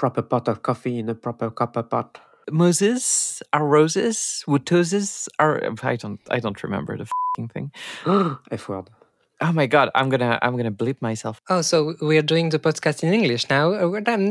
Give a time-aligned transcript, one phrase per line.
[0.00, 2.18] proper pot of coffee in a proper copper pot.
[2.50, 4.66] Moses are roses, wood
[5.38, 5.54] are.
[5.82, 6.20] I don't.
[6.30, 7.66] I don't remember the fing thing.
[8.50, 8.88] F word.
[9.42, 11.42] Oh my god, I'm gonna I'm gonna bleep myself.
[11.50, 13.66] Oh, so we're doing the podcast in English now.
[13.72, 14.24] Uh, I'm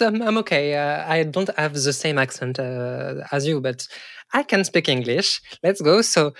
[0.00, 0.64] I'm, I'm okay.
[0.74, 3.88] Uh, I don't have the same accent uh, as you, but
[4.34, 5.40] I can speak English.
[5.62, 6.02] Let's go.
[6.02, 6.34] So,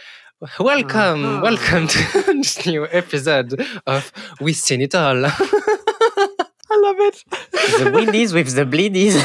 [0.60, 1.40] welcome, uh-huh.
[1.42, 1.98] welcome to
[2.42, 3.50] this new episode
[3.86, 4.12] of
[4.42, 5.24] We Seen It All.
[6.84, 7.24] Love it.
[7.78, 9.16] The windies with the bleedies.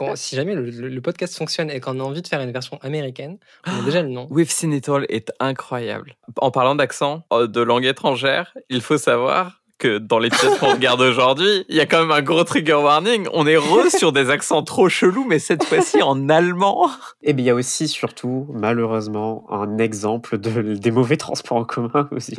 [0.00, 2.78] bon, si jamais le, le, podcast fonctionne et qu'on a envie de faire une version
[2.80, 4.26] américaine, on a déjà le nom.
[4.30, 6.16] We've Seen It All est incroyable.
[6.38, 11.00] En parlant d'accent, euh, de langue étrangère, il faut savoir que dans l'épisode qu'on regarde
[11.00, 13.26] aujourd'hui, il y a quand même un gros trigger warning.
[13.32, 16.88] On est re sur des accents trop chelous, mais cette fois-ci en allemand.
[17.24, 21.64] Et bien il y a aussi, surtout, malheureusement, un exemple de, des mauvais transports en
[21.64, 22.38] commun aussi.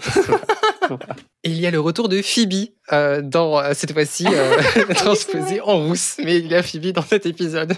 [1.44, 5.80] il y a le retour de Phoebe euh, dans euh, cette fois-ci euh, transposé en
[5.80, 7.74] rousse, mais il y a Phoebe dans cet épisode.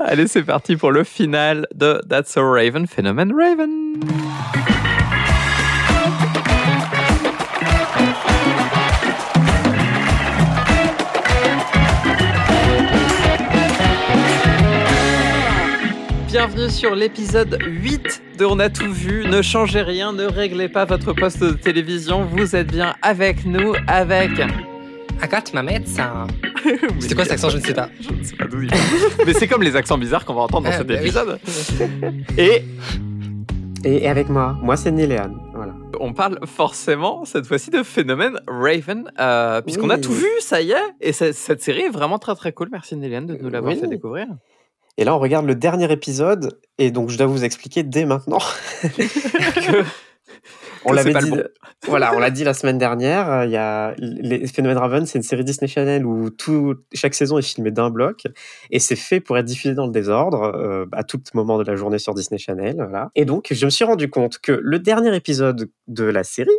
[0.00, 5.05] Allez, c'est parti pour le final de That's a Raven Phenomenon Raven.
[16.38, 19.24] Bienvenue sur l'épisode 8 de On a tout vu.
[19.26, 22.26] Ne changez rien, ne réglez pas votre poste de télévision.
[22.26, 24.32] Vous êtes bien avec nous, avec.
[24.32, 26.26] I got my medicine.
[27.00, 27.88] C'était quoi cet accent Je ne sais pas.
[27.98, 28.78] Je ne sais pas d'où il vient.
[29.26, 31.40] Mais c'est comme les accents bizarres qu'on va entendre dans ah, cet bah épisode.
[32.36, 32.62] Et...
[33.86, 34.06] et.
[34.06, 35.38] avec moi, moi c'est Niléane.
[35.54, 35.72] Voilà.
[36.00, 40.72] On parle forcément cette fois-ci de phénomène Raven, euh, puisqu'on a tout vu, ça y
[40.72, 40.94] est.
[41.00, 42.68] Et cette série est vraiment très très cool.
[42.70, 44.26] Merci Niléane de nous l'avoir fait découvrir.
[44.98, 48.38] Et là, on regarde le dernier épisode, et donc je dois vous expliquer dès maintenant
[48.82, 49.84] que
[50.86, 51.32] on l'avait dit.
[51.86, 53.30] Voilà, on l'a dit la semaine dernière.
[53.30, 57.14] Euh, il y a les Phénomènes Raven, c'est une série Disney Channel où tout, chaque
[57.14, 58.22] saison est filmée d'un bloc
[58.70, 61.76] et c'est fait pour être diffusé dans le désordre euh, à tout moment de la
[61.76, 62.76] journée sur Disney Channel.
[62.76, 63.10] Voilà.
[63.14, 66.50] Et donc, je me suis rendu compte que le dernier épisode de la série,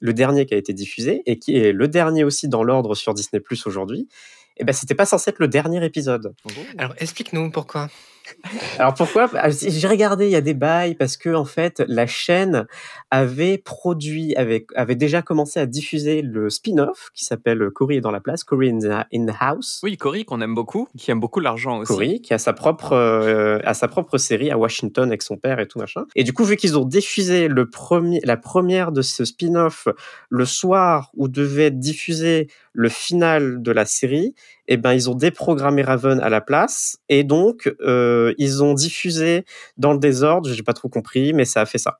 [0.00, 3.14] le dernier qui a été diffusé et qui est le dernier aussi dans l'ordre sur
[3.14, 4.08] Disney Plus aujourd'hui,
[4.56, 6.34] eh ben c'était pas censé être le dernier épisode.
[6.78, 7.88] Alors explique-nous pourquoi.
[8.78, 9.30] Alors pourquoi?
[9.34, 12.66] Ah, J'ai regardé, il y a des bails parce que en fait la chaîne
[13.10, 18.10] avait produit, avait, avait déjà commencé à diffuser le spin-off qui s'appelle Cory est dans
[18.10, 18.78] la place, Cory in
[19.26, 19.80] the, house.
[19.82, 21.92] Oui, Cory qu'on aime beaucoup, qui aime beaucoup l'argent aussi.
[21.92, 25.60] Cory qui a sa propre, euh, a sa propre série à Washington avec son père
[25.60, 26.04] et tout machin.
[26.14, 29.88] Et du coup vu qu'ils ont diffusé le premier, la première de ce spin-off
[30.28, 34.34] le soir où devait être diffusé le final de la série,
[34.68, 39.44] eh ben ils ont déprogrammé Raven à la place et donc euh, ils ont diffusé
[39.76, 40.50] dans le désordre.
[40.50, 41.98] J'ai pas trop compris, mais ça a fait ça.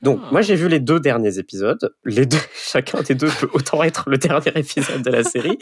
[0.00, 1.92] Donc moi j'ai vu les deux derniers épisodes.
[2.04, 5.58] Les deux, chacun des deux peut autant être le dernier épisode de la série.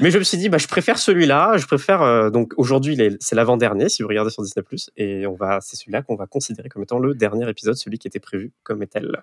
[0.00, 1.56] Mais je me suis dit bah je préfère celui-là.
[1.56, 4.64] Je préfère euh, donc aujourd'hui c'est l'avant-dernier si vous regardez sur Disney
[4.96, 8.08] et on va c'est celui-là qu'on va considérer comme étant le dernier épisode, celui qui
[8.08, 9.22] était prévu comme tel.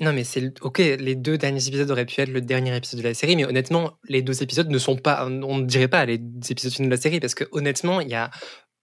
[0.00, 0.78] Non, mais c'est ok.
[0.78, 3.98] Les deux derniers épisodes auraient pu être le dernier épisode de la série, mais honnêtement,
[4.08, 5.26] les deux épisodes ne sont pas.
[5.26, 8.14] On ne dirait pas les épisodes finaux de la série parce que honnêtement, il y
[8.14, 8.30] a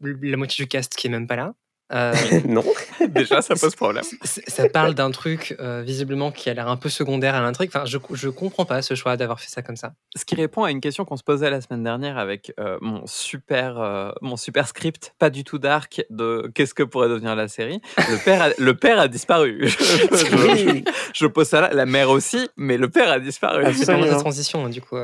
[0.01, 1.53] la moitié du cast qui est même pas là.
[1.93, 2.13] Euh,
[2.47, 2.63] non,
[3.09, 4.03] déjà ça pose problème.
[4.23, 7.69] Ça parle d'un truc euh, visiblement qui a l'air un peu secondaire à l'intrigue.
[7.73, 9.93] Enfin, je, je comprends pas ce choix d'avoir fait ça comme ça.
[10.15, 13.05] Ce qui répond à une question qu'on se posait la semaine dernière avec euh, mon
[13.05, 17.81] super mon super script, pas du tout dark de qu'est-ce que pourrait devenir la série.
[17.97, 19.67] Le père a, le père a disparu.
[21.13, 23.65] je, pose ça là, la mère aussi, mais le père a disparu.
[23.73, 24.97] C'est la transition du coup.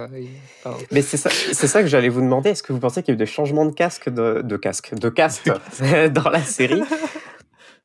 [0.92, 2.52] mais c'est ça, c'est ça que j'allais vous demander.
[2.52, 4.96] Est-ce que vous pensez qu'il y a eu des changements de casque de, de casque
[4.96, 5.52] de casque
[6.12, 6.71] dans la série?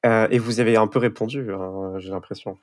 [0.04, 2.58] Euh, et vous avez un peu répondu, hein, j'ai l'impression.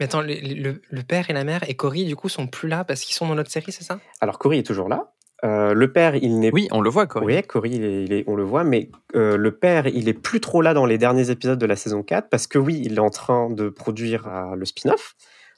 [0.00, 3.02] Mais attends, le, père et la mère et Cory, du coup, sont plus là parce
[3.02, 4.00] qu'ils sont dans notre série, c'est ça?
[4.20, 5.12] Alors, Cory est toujours là.
[5.44, 7.36] Euh, le père, il n'est Oui, on le voit, Cory.
[7.36, 10.60] Oui, Cory, il est, on le voit, mais euh, le père, il est plus trop
[10.60, 13.10] là dans les derniers épisodes de la saison 4 parce que oui, il est en
[13.10, 15.14] train de produire le spin-off.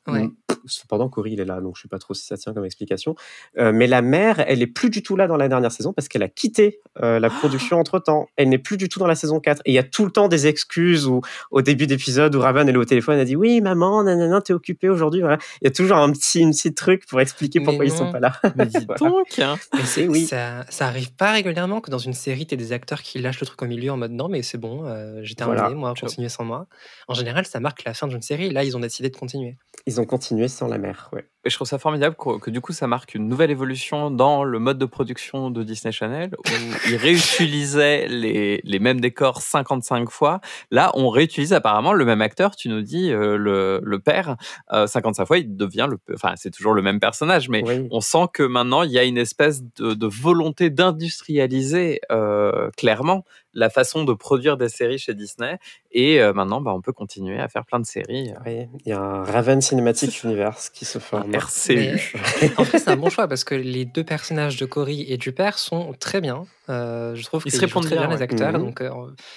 [0.08, 0.28] Ouais.
[0.66, 3.14] Cependant, Cory, il est là, donc je sais pas trop si ça tient comme explication.
[3.58, 6.08] Euh, mais la mère, elle est plus du tout là dans la dernière saison parce
[6.08, 8.28] qu'elle a quitté euh, la production entre temps.
[8.36, 9.62] Elle n'est plus du tout dans la saison 4.
[9.64, 11.20] Et il y a tout le temps des excuses où,
[11.50, 14.88] au début d'épisode où Raven est au téléphone, elle dit oui, maman, nanana, t'es occupée
[14.88, 15.20] aujourd'hui.
[15.20, 15.38] Voilà.
[15.60, 18.20] Il y a toujours un petit, une petite truc pour expliquer pourquoi ils sont pas
[18.20, 18.32] là.
[18.56, 19.56] Mais dis donc, hein.
[19.74, 20.26] mais oui.
[20.26, 23.46] ça, ça arrive pas régulièrement que dans une série, t'aies des acteurs qui lâchent le
[23.46, 26.44] truc au milieu en mode non, mais c'est bon, euh, j'ai terminé, moi, continuez sans
[26.44, 26.66] moi.
[27.08, 28.50] En général, ça marque la fin d'une série.
[28.50, 29.56] Là, ils ont décidé de continuer.
[29.86, 31.26] Ils ont continué sans la mer, ouais.
[31.44, 34.44] Et je trouve ça formidable que, que, du coup ça marque une nouvelle évolution dans
[34.44, 36.42] le mode de production de Disney Channel où
[36.88, 40.40] ils réutilisaient les, les mêmes décors 55 fois.
[40.70, 42.54] Là, on réutilise apparemment le même acteur.
[42.54, 44.36] Tu nous dis euh, le, le père
[44.72, 47.88] euh, 55 fois, il devient le, enfin c'est toujours le même personnage, mais Oui.
[47.90, 53.24] on sent que maintenant il y a une espèce de, de volonté d'industrialiser euh, clairement
[53.54, 55.58] la façon de produire des séries chez Disney.
[55.90, 58.30] Et euh, maintenant, bah, on peut continuer à faire plein de séries.
[58.30, 61.34] euh, Oui, il y a un Raven Cinematic Universe qui se forme.
[61.34, 61.74] RCU.
[62.40, 65.16] Mais- En fait, c'est un bon choix parce que les deux personnages de Cory et
[65.18, 66.44] du père sont très bien.
[66.68, 68.52] Euh, je trouve Ils qu'ils se répondent très bien, bien, les acteurs.
[68.52, 68.60] Mhm.
[68.60, 68.90] Donc, euh,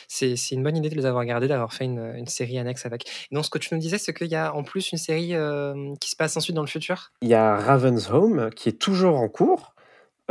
[0.07, 2.85] c'est c'est une bonne idée de les avoir gardés, d'avoir fait une, une série annexe
[2.85, 3.05] avec.
[3.31, 5.33] Et donc, ce que tu nous disais, c'est qu'il y a en plus une série
[5.35, 7.11] euh, qui se passe ensuite dans le futur?
[7.21, 9.73] Il y a Raven's Home qui est toujours en cours,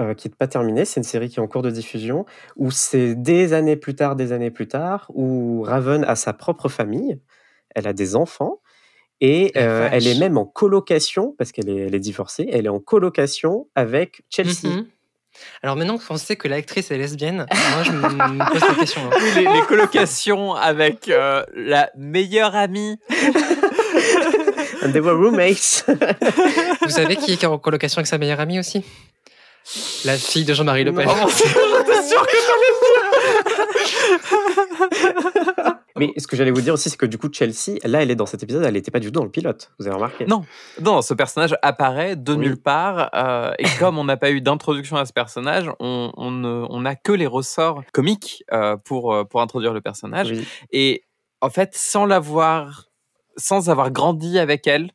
[0.00, 0.84] euh, qui n'est pas terminée.
[0.84, 2.26] C'est une série qui est en cours de diffusion,
[2.56, 6.68] où c'est des années plus tard, des années plus tard, où Raven a sa propre
[6.68, 7.20] famille,
[7.74, 8.60] elle a des enfants,
[9.20, 12.66] et La euh, elle est même en colocation, parce qu'elle est, elle est divorcée, elle
[12.66, 14.66] est en colocation avec Chelsea.
[14.68, 14.86] Mhm.
[15.62, 17.98] Alors maintenant qu'on sait que l'actrice est lesbienne, moi je me
[18.34, 19.00] me pose la question.
[19.02, 19.16] hein.
[19.20, 22.98] Oui, les, les colocations avec euh, la meilleure amie.
[24.82, 25.84] And they were roommates.
[26.82, 28.84] Vous savez qui est en colocation avec sa meilleure amie aussi?
[30.04, 31.06] La fille de Jean-Marie Le Pen.
[31.06, 31.26] Non.
[31.28, 32.36] J'étais sûr que
[35.96, 38.16] Mais ce que j'allais vous dire aussi, c'est que du coup, Chelsea, là, elle est
[38.16, 39.70] dans cet épisode, elle n'était pas du tout dans le pilote.
[39.78, 40.44] Vous avez remarqué Non.
[40.82, 42.38] Non, ce personnage apparaît de Oui.
[42.38, 43.10] nulle part.
[43.14, 46.80] euh, et comme on n'a pas eu d'introduction à ce personnage, on on ne- on
[46.80, 50.30] n'a que les ressorts comiques euh, pour, euh, pour introduire le personnage.
[50.30, 50.46] Oui.
[50.72, 51.04] Et
[51.40, 52.86] en fait, sans l'avoir,
[53.36, 54.90] sans avoir grandi avec elle,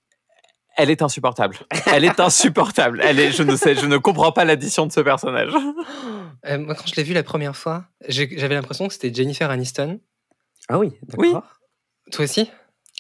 [0.79, 1.57] elle est insupportable.
[1.91, 3.01] Elle est insupportable.
[3.03, 5.51] Elle est, je ne sais, je ne comprends pas l'addition de ce personnage.
[6.45, 9.99] Euh, moi, quand je l'ai vue la première fois, j'avais l'impression que c'était Jennifer Aniston.
[10.69, 11.33] Ah oui, Oui.
[11.33, 11.49] d'accord.
[12.13, 12.49] Toi aussi?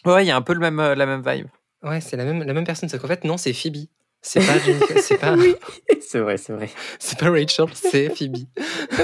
[0.03, 1.47] Ouais, il y a un peu le même, euh, la même vibe.
[1.81, 2.89] Ouais, c'est la même, la même personne.
[2.89, 3.85] Sauf qu'en fait, non, c'est Phoebe.
[4.21, 5.35] C'est pas, Jennifer- c'est pas,
[6.01, 6.69] C'est vrai, c'est vrai.
[6.99, 8.39] c'est pas Rachel, c'est Phoebe.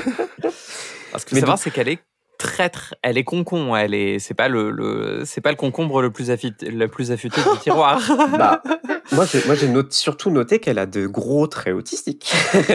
[1.12, 2.00] Parce que Mais savoir, donc- c'est qu'elle est
[2.38, 2.96] traître.
[3.02, 3.76] Elle est concon.
[3.76, 7.12] Elle est, c'est pas le, le c'est pas le concombre le plus affûté, le plus
[7.12, 8.02] affûté du tiroir.
[8.38, 8.62] Bah,
[9.12, 12.34] moi, j'ai, moi, j'ai note- surtout noté qu'elle a de gros traits autistiques.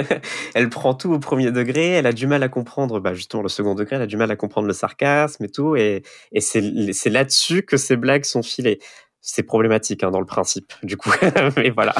[0.54, 3.48] elle prend tout au premier degré, elle a du mal à comprendre, bah, justement, le
[3.48, 6.02] second degré, elle a du mal à comprendre le sarcasme et tout, et,
[6.32, 8.78] et c'est, c'est là-dessus que ces blagues sont filées.
[9.22, 11.10] C'est problématique hein, dans le principe, du coup.
[11.56, 11.94] mais voilà.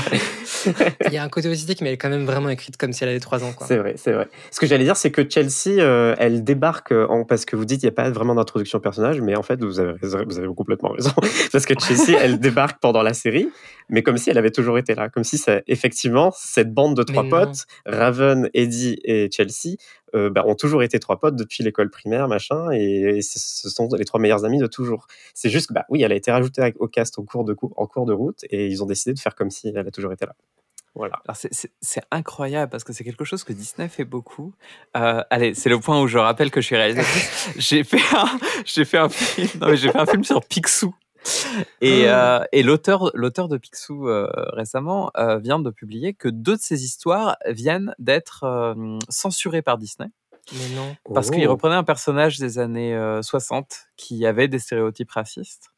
[1.07, 3.05] Il y a un côté autistique, mais elle est quand même vraiment écrite comme si
[3.05, 3.53] elle avait 3 ans.
[3.53, 3.67] Quoi.
[3.67, 4.29] C'est vrai, c'est vrai.
[4.51, 7.83] Ce que j'allais dire, c'est que Chelsea, euh, elle débarque en parce que vous dites
[7.83, 10.49] il n'y a pas vraiment d'introduction au personnage, mais en fait vous avez vous avez
[10.55, 11.13] complètement raison
[11.53, 13.49] parce que Chelsea, elle débarque pendant la série,
[13.89, 17.03] mais comme si elle avait toujours été là, comme si ça, effectivement cette bande de
[17.03, 19.77] trois potes, Raven, Eddie et Chelsea,
[20.15, 24.05] euh, bah, ont toujours été trois potes depuis l'école primaire, machin, et, ce sont les
[24.05, 25.07] trois meilleurs amis de toujours.
[25.35, 28.45] C'est juste que bah oui, elle a été rajoutée au cast en cours de route,
[28.51, 30.35] et ils ont décidé de faire comme si elle a toujours été là.
[30.95, 31.21] Voilà.
[31.33, 34.53] C'est- incroyable parce que c'est quelque chose que Disney fait beaucoup.
[34.97, 37.51] Euh, allez, c'est le point où je rappelle que je suis réalisatrice.
[37.57, 37.99] j'ai fait
[38.85, 40.95] fait film, j'ai fait un film sur Picsou.
[41.81, 46.57] Et, euh, et l'auteur, l'auteur de Picsou euh, récemment euh, vient de publier que deux
[46.57, 50.09] de ses histoires viennent d'être euh, censurées par Disney
[50.53, 50.97] Mais non.
[51.15, 51.51] parce qu'il Oh.
[51.53, 55.71] reprenait un personnage des années euh, 60 qui avait des stéréotypes racistes.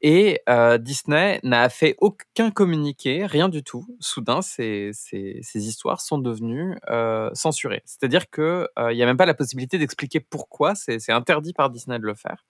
[0.00, 3.84] Et euh, Disney n'a fait aucun communiqué, rien du tout.
[3.98, 7.82] Soudain, ces, ces, histoires sont devenues euh, censurées.
[7.84, 10.76] C'est-à-dire qu'il n'y a même pas la possibilité d'expliquer pourquoi.
[10.76, 12.44] C'est interdit par Disney de le faire.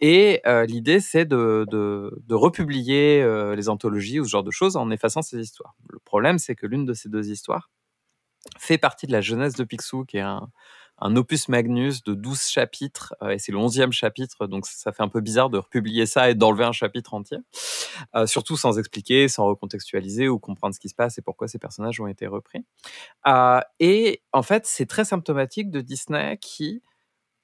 [0.00, 4.50] Et euh, l'idée, c'est de, de, de republier euh, les anthologies ou ce genre de
[4.50, 5.74] choses en effaçant ces histoires.
[5.88, 7.70] Le problème, c'est que l'une de ces deux histoires
[8.58, 10.50] fait partie de la jeunesse de Picsou, qui est un,
[11.00, 15.02] un opus magnus de 12 chapitres, euh, et c'est le 11e chapitre, donc ça fait
[15.02, 17.38] un peu bizarre de republier ça et d'enlever un chapitre entier,
[18.14, 21.58] Euh, surtout sans expliquer, sans recontextualiser ou comprendre ce qui se passe et pourquoi ces
[21.58, 22.64] personnages ont été repris.
[23.26, 26.82] Euh, et en fait, c'est très symptomatique de Disney qui,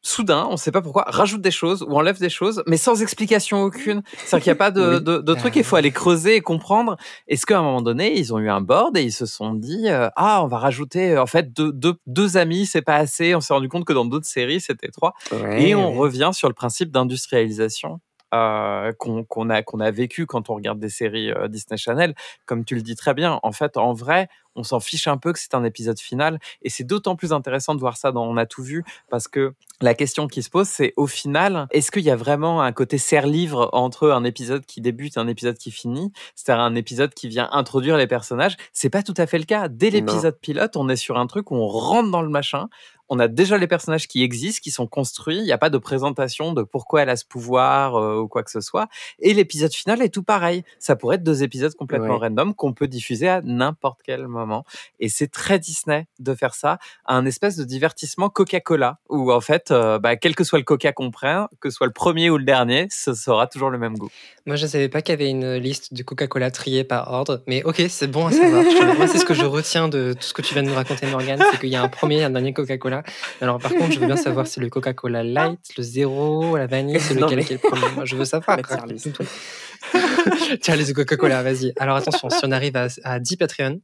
[0.07, 3.03] soudain, on ne sait pas pourquoi, rajoute des choses ou enlève des choses, mais sans
[3.03, 4.03] explication aucune.
[4.25, 5.03] C'est-à-dire qu'il n'y a pas de, Oui.
[5.03, 6.97] de, de truc, il faut aller creuser et comprendre.
[7.29, 9.89] Est-ce qu'à un moment donné, ils ont eu un board et ils se sont dit
[9.89, 13.35] euh, ah on va rajouter euh, en fait deux, deux, deux amis c'est pas assez.
[13.35, 15.15] On s'est rendu compte que dans d'autres séries c'était trois.
[15.33, 15.99] Ouais, Et on ouais.
[15.99, 18.01] revient sur le principe d'industrialisation
[18.37, 22.15] euh, qu'on a, qu'on a vécu quand on regarde des séries euh, Disney Channel.
[22.47, 25.33] Comme tu le dis très bien, en fait, en vrai, on s'en fiche un peu
[25.33, 26.39] que c'est un épisode final.
[26.63, 29.55] Et c'est d'autant plus intéressant de voir ça dans On a tout vu, parce que
[29.83, 32.97] la question qui se pose, c'est au final, est-ce qu'il y a vraiment un côté
[32.97, 36.13] serre-livre entre un épisode qui débute et un épisode qui finit?
[36.35, 39.69] C'est-à-dire un épisode qui vient introduire les personnages C'est pas tout à fait le cas.
[39.69, 42.69] Dès l'épisode pilote, on est sur un truc où on rentre dans le machin,
[43.09, 45.39] on a déjà les personnages qui existent, qui sont construits.
[45.39, 48.43] Il n'y a pas de présentation de pourquoi elle a ce pouvoir euh, ou quoi
[48.43, 48.89] que ce soit.
[49.21, 50.65] Et l'épisode final est tout pareil.
[50.79, 52.29] Ça pourrait être deux épisodes complètement Ouais.
[52.29, 54.65] random qu'on peut diffuser à n'importe quel moment.
[55.01, 59.71] Et c'est très Disney de faire ça, un espèce de divertissement Coca-Cola, où en fait,
[59.71, 62.39] euh, bah, quel que soit le Coca qu'on prend, que ce soit le premier ou
[62.39, 64.11] le dernier, ce sera toujours le même goût.
[64.47, 67.43] Moi, je ne savais pas qu'il y avait une liste du Coca-Cola triée par ordre,
[67.47, 68.63] mais ok, c'est bon à savoir.
[68.97, 71.07] Moi, c'est ce que je retiens de tout ce que tu viens de nous raconter,
[71.07, 72.96] Morgane, c'est qu'il y a un premier et un dernier Coca-Cola.
[73.41, 77.01] Alors, par contre, je veux bien savoir si le Coca-Cola Light, le zéro, la vanille,
[77.01, 77.89] c'est lequel mais- qui est le premier?
[77.95, 78.59] Moi, je veux savoir.
[78.63, 78.77] Quoi.
[80.61, 80.89] tier list.
[80.91, 81.73] De Coca-Cola, vas-y.
[81.79, 83.81] Alors, attention, si on arrive à, à 10 Patreon,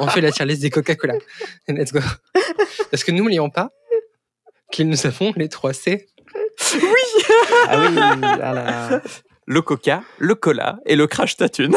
[0.00, 1.14] on fait la tier list des Coca-Cola.
[1.68, 2.00] Let's go.
[2.90, 3.70] Parce que n'oublions pas
[4.72, 6.08] qu'ils nous avons les 3 C.
[7.68, 9.00] Ah oui, ah là.
[9.46, 11.76] Le Coca, le Cola et le Crash Tatune.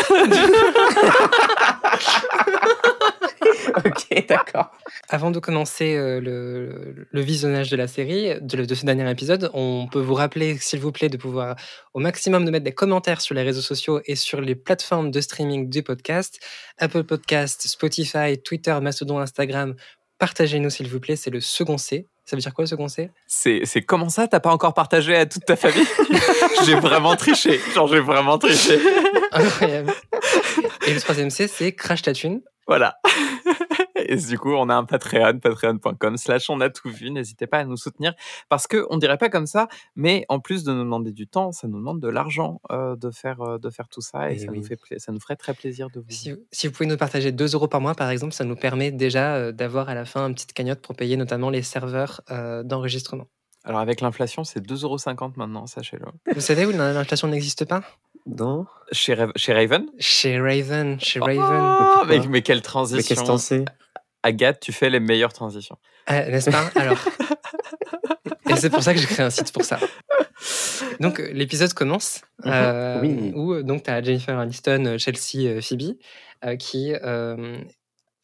[3.85, 4.71] ok, d'accord.
[5.09, 9.49] Avant de commencer euh, le, le visionnage de la série, de, de ce dernier épisode,
[9.53, 11.55] on peut vous rappeler, s'il vous plaît, de pouvoir
[11.93, 15.21] au maximum de mettre des commentaires sur les réseaux sociaux et sur les plateformes de
[15.21, 16.39] streaming du podcast,
[16.77, 19.75] Apple Podcast, Spotify, Twitter, Mastodon, Instagram.
[20.19, 22.07] Partagez-nous, s'il vous plaît, c'est le second C.
[22.25, 23.09] Ça veut dire quoi le second C?
[23.25, 24.27] C'est, c'est comment ça?
[24.27, 25.85] T'as pas encore partagé à toute ta famille?
[26.65, 27.61] J'ai vraiment triché.
[27.73, 28.77] Genre, j'ai vraiment triché.
[29.31, 29.93] Incroyable.
[30.87, 32.41] Et le troisième C, c'est Crash ta thune.
[32.67, 32.97] Voilà.
[33.95, 37.09] Et du coup, on a un Patreon, patreon.com slash on a tout vu.
[37.09, 38.13] N'hésitez pas à nous soutenir
[38.49, 41.51] parce que on dirait pas comme ça, mais en plus de nous demander du temps,
[41.51, 44.39] ça nous demande de l'argent euh, de faire euh, de faire tout ça et, Eh
[44.39, 44.59] ça oui.
[44.59, 46.05] nous fait ça nous ferait très plaisir de vous.
[46.09, 48.91] Si, si vous pouvez nous partager 2 euros par mois, par exemple, ça nous permet
[48.91, 52.21] déjà euh, d'avoir à la fin une petite cagnotte pour payer notamment les serveurs
[52.63, 53.25] d'enregistrement.
[53.63, 56.05] Alors avec l'inflation, c'est 2,50€ maintenant, sachez-le.
[56.33, 57.83] Vous savez où l'inflation n'existe pas?
[58.27, 59.85] Non Chez, Ra- chez Raven?
[59.99, 61.39] Chez Raven, chez Raven.
[61.41, 63.65] Oh, mais, mais quelle Mais qu'est-ce transition que t'en sais?
[64.23, 65.77] Agathe, tu fais les meilleures transitions.
[66.07, 66.69] Ah, N'est-ce pas?
[66.75, 66.97] Alors.
[68.49, 69.79] Et c'est pour ça que j'ai créé un site pour ça.
[70.99, 73.31] Donc euh, l'épisode commence Mhm, euh, oui.
[73.35, 75.97] où euh, donc tu as Jennifer Aniston, euh, Chelsea, euh, Phoebe
[76.45, 77.57] euh, qui euh,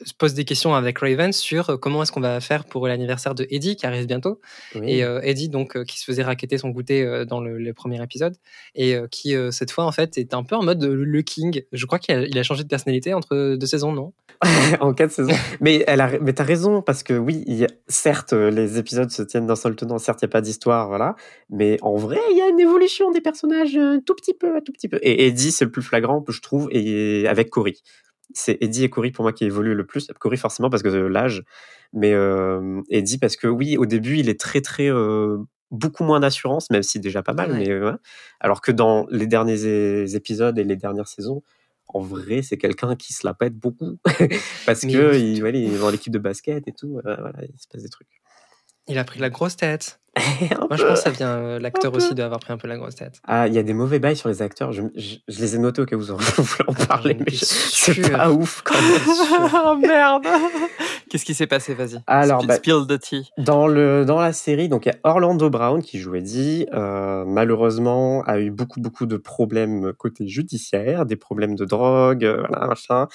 [0.06, 3.36] se pose des questions avec Raven sur euh, comment est-ce qu'on va faire pour l'anniversaire
[3.36, 4.40] de Eddie qui arrive bientôt.
[4.76, 4.82] Oui.
[4.92, 7.74] Et euh, Eddie, donc, euh, qui se faisait raqueter son goûter euh, dans le, le
[7.74, 8.36] premier épisode,
[8.76, 11.64] et qui, cette fois, en fait, est un peu en mode le king.
[11.72, 14.14] Je crois qu'il a, il a changé de personnalité entre deux saisons, non?
[14.82, 15.34] En quatre saisons.
[15.62, 19.10] Mais, elle a, mais t'as raison, parce que oui, il y a- certes, les épisodes
[19.12, 21.16] se tiennent d'un seul tenant, certes, il n'y a pas d'histoire, voilà.
[21.50, 24.62] Mais en vrai, il y a une évolution des personnages un tout petit peu, un
[24.62, 25.00] tout petit peu.
[25.02, 27.82] Et Eddie, c'est le plus flagrant, je trouve, et avec Cory.
[28.34, 30.08] C'est Eddie et Cory pour moi qui évoluent le plus.
[30.20, 31.44] Cory, forcément, parce que de l'âge.
[31.94, 34.90] Mais euh, Eddie, parce que oui, au début, il est très, très.
[34.90, 35.38] euh,
[35.72, 37.52] beaucoup moins d'assurance, même si déjà pas mal.
[37.52, 37.58] Ouais.
[37.60, 37.94] Mais, euh.
[38.40, 41.44] Alors que dans les derniers épisodes et les dernières saisons,
[41.88, 43.98] en vrai, c'est quelqu'un qui se la pète beaucoup.
[44.66, 47.00] Parce Mais que il, ouais, il est dans l'équipe de basket et tout.
[47.04, 48.23] voilà, il se passe des trucs.
[48.88, 50.00] Il a pris la grosse tête.
[50.70, 51.30] Moi, je pense que ça vient.
[51.38, 53.20] euh, L'acteur aussi doit avoir pris un peu la grosse tête.
[53.28, 54.72] Ah, il y a des mauvais bails sur les acteurs.
[54.72, 57.34] Je, je- je les ai notés au cas où vous en voulez en parler, mais
[57.36, 59.50] c'est pas ouf quand même.
[59.66, 60.28] oh merde
[61.10, 61.74] Qu'est-ce qui s'est passé?
[61.74, 62.00] Vas-y.
[62.06, 63.28] Alors, bah- spill the tea.
[63.40, 66.68] Dans, le, dans la série, donc il y a Orlando Brown qui jouait Eddie.
[66.74, 72.44] euh, malheureusement, a eu beaucoup, beaucoup de problèmes côté judiciaire, des problèmes de drogue, euh,
[72.50, 73.08] voilà, machin.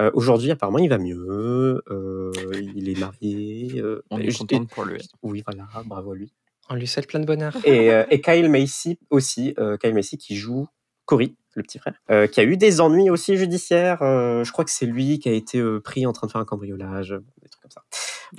[0.00, 1.82] Euh, Aujourd'hui, apparemment, il va mieux.
[1.90, 2.32] euh,
[2.74, 3.80] il est marié.
[3.80, 5.00] euh, On est je- contente pour lui.
[5.22, 6.32] Oui, voilà, bravo à lui.
[6.70, 7.54] On lui souhaite plein de bonheur.
[7.64, 10.68] Et, euh, et Kyle Macy aussi, euh, Kyle Macy qui joue
[11.04, 14.02] Cory, le petit frère, euh, qui a eu des ennuis aussi judiciaires.
[14.02, 16.40] euh, je crois que c'est lui qui a été euh, pris en train de faire
[16.40, 17.10] un cambriolage,
[17.42, 17.82] des trucs comme ça.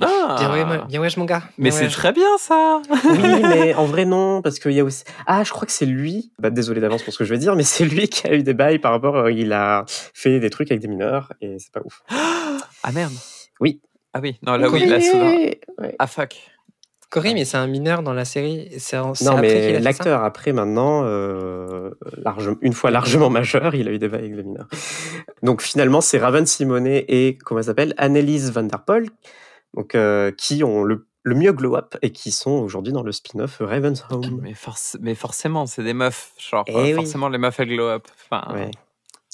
[0.01, 1.44] Ah Bien ouais, bien mon gars.
[1.58, 5.03] Mais c'est très bien ça Oui, mais en vrai non, parce qu'il y a aussi.
[5.27, 6.32] Ah, je crois que c'est lui.
[6.39, 8.44] Bah, désolé d'avance pour ce que je vais dire, mais c'est lui qui a eu
[8.44, 9.18] des bails par rapport.
[9.18, 12.01] euh, il a fait des trucs avec des mineurs et c'est pas ouf.
[12.84, 13.13] Ah merde
[13.60, 13.82] Oui.
[14.13, 15.32] Ah oui, non là oui, là soudain.
[15.77, 15.96] Ouais.
[16.00, 16.36] Ah fuck.
[17.12, 18.70] Cory, mais c'est un mineur dans la série.
[18.80, 23.91] C'est Non, après mais l'acteur, après, maintenant, euh, large- une fois largement majeur, il a
[23.91, 24.68] eu des bails avec des mineurs.
[25.44, 29.06] Donc, finalement, c'est Raven Simonet et, comment elle s'appelle, Annelise Van Der Pol,
[29.75, 33.58] donc, euh, qui ont le, le mieux glow-up et qui sont aujourd'hui dans le spin-off
[33.60, 34.39] Raven's Home.
[34.41, 36.32] Mais, forc- mais forcément, c'est des meufs.
[36.39, 36.94] Genre, Eh euh, oui.
[36.94, 38.08] forcément, les meufs, elles glow up.
[38.32, 38.72] Enfin, Ouais.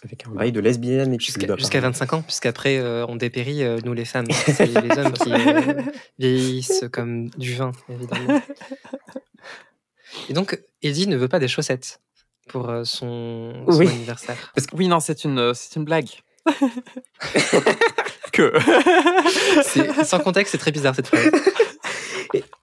[0.03, 3.79] Avec un bail de lesbienne et Jusqu'à jusqu'à 25 ans, puisqu'après, euh, on dépérit, euh,
[3.83, 4.27] nous les femmes.
[4.31, 5.73] C'est les hommes qui euh,
[6.19, 8.41] vieillissent comme du vin, évidemment.
[10.29, 11.99] Et donc, Eddie ne veut pas des chaussettes
[12.47, 13.87] pour euh, son, son Oui.
[13.87, 14.53] anniversaire.
[14.73, 16.09] Oui, non, c'est une, c'est une blague.
[18.31, 18.53] que.
[20.05, 21.31] Sans contexte, c'est très bizarre cette phrase.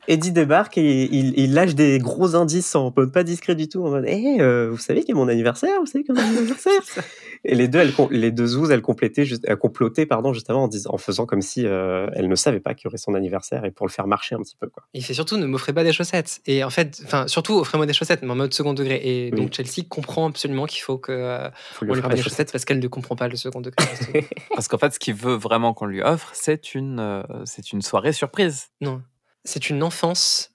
[0.06, 3.84] Eddie débarque et il, il lâche des gros indices en mode pas discret du tout,
[3.86, 6.36] en mode Eh, euh, vous savez qu'il est mon anniversaire Vous savez qu'il est mon
[6.38, 6.72] anniversaire
[7.46, 10.68] Et les deux, elles, les deux zouzes, elles complétaient, juste, elles complotaient pardon, justement en,
[10.68, 13.64] disant, en faisant comme si euh, elles ne savaient pas qu'il y aurait son anniversaire
[13.66, 14.68] et pour le faire marcher un petit peu.
[14.68, 14.82] Quoi.
[14.94, 16.40] Il fait surtout ne m'offrez pas des chaussettes.
[16.46, 19.00] Et en fait, enfin, surtout offrez-moi des chaussettes, mais en mode second degré.
[19.04, 19.40] Et Oui.
[19.40, 21.48] donc Chelsea comprend absolument qu'il faut que euh,
[21.82, 23.84] lui prenne des chaussettes parce qu'elle ne comprend pas le second degré.
[24.54, 27.82] Parce qu'en fait, ce qu'il veut vraiment qu'on lui offre, c'est une, euh, c'est une
[27.82, 28.68] soirée surprise.
[28.80, 29.02] non,
[29.44, 30.50] c'est une enfance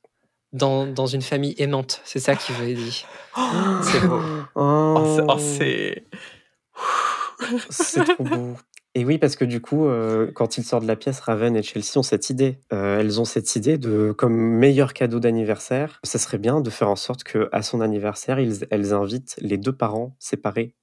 [0.54, 2.02] dans, dans une famille aimante.
[2.06, 3.06] C'est ça qu'il veut Eddie.
[3.84, 4.20] c'est beau.
[4.56, 6.04] Oh, Oh, c'est- oh, c'est.
[7.70, 8.56] c'est trop beau.
[8.96, 11.62] Et oui, parce que du coup, euh, quand il sort de la pièce, Raven et
[11.62, 12.60] Chelsea ont cette idée.
[12.74, 16.90] Euh, elles ont cette idée de, comme meilleur cadeau d'anniversaire, ça serait bien de faire
[16.90, 20.76] en sorte que à son anniversaire, ils- elles invitent les deux parents séparés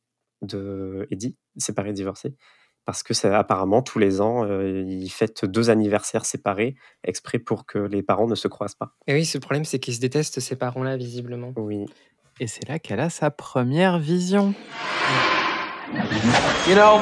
[0.42, 2.34] de Eddie, séparés, divorcés.
[2.87, 7.66] Parce que c'est apparemment tous les ans, euh, ils fêtent deux anniversaires séparés, exprès pour
[7.66, 8.93] que les parents ne se croisent pas.
[9.09, 11.52] Et oui, ce problème, c'est qu'ils se détestent, ces parents-là, visiblement.
[11.57, 11.87] Oui.
[12.38, 14.55] Et c'est là qu'elle a sa première vision.
[16.69, 17.00] You know,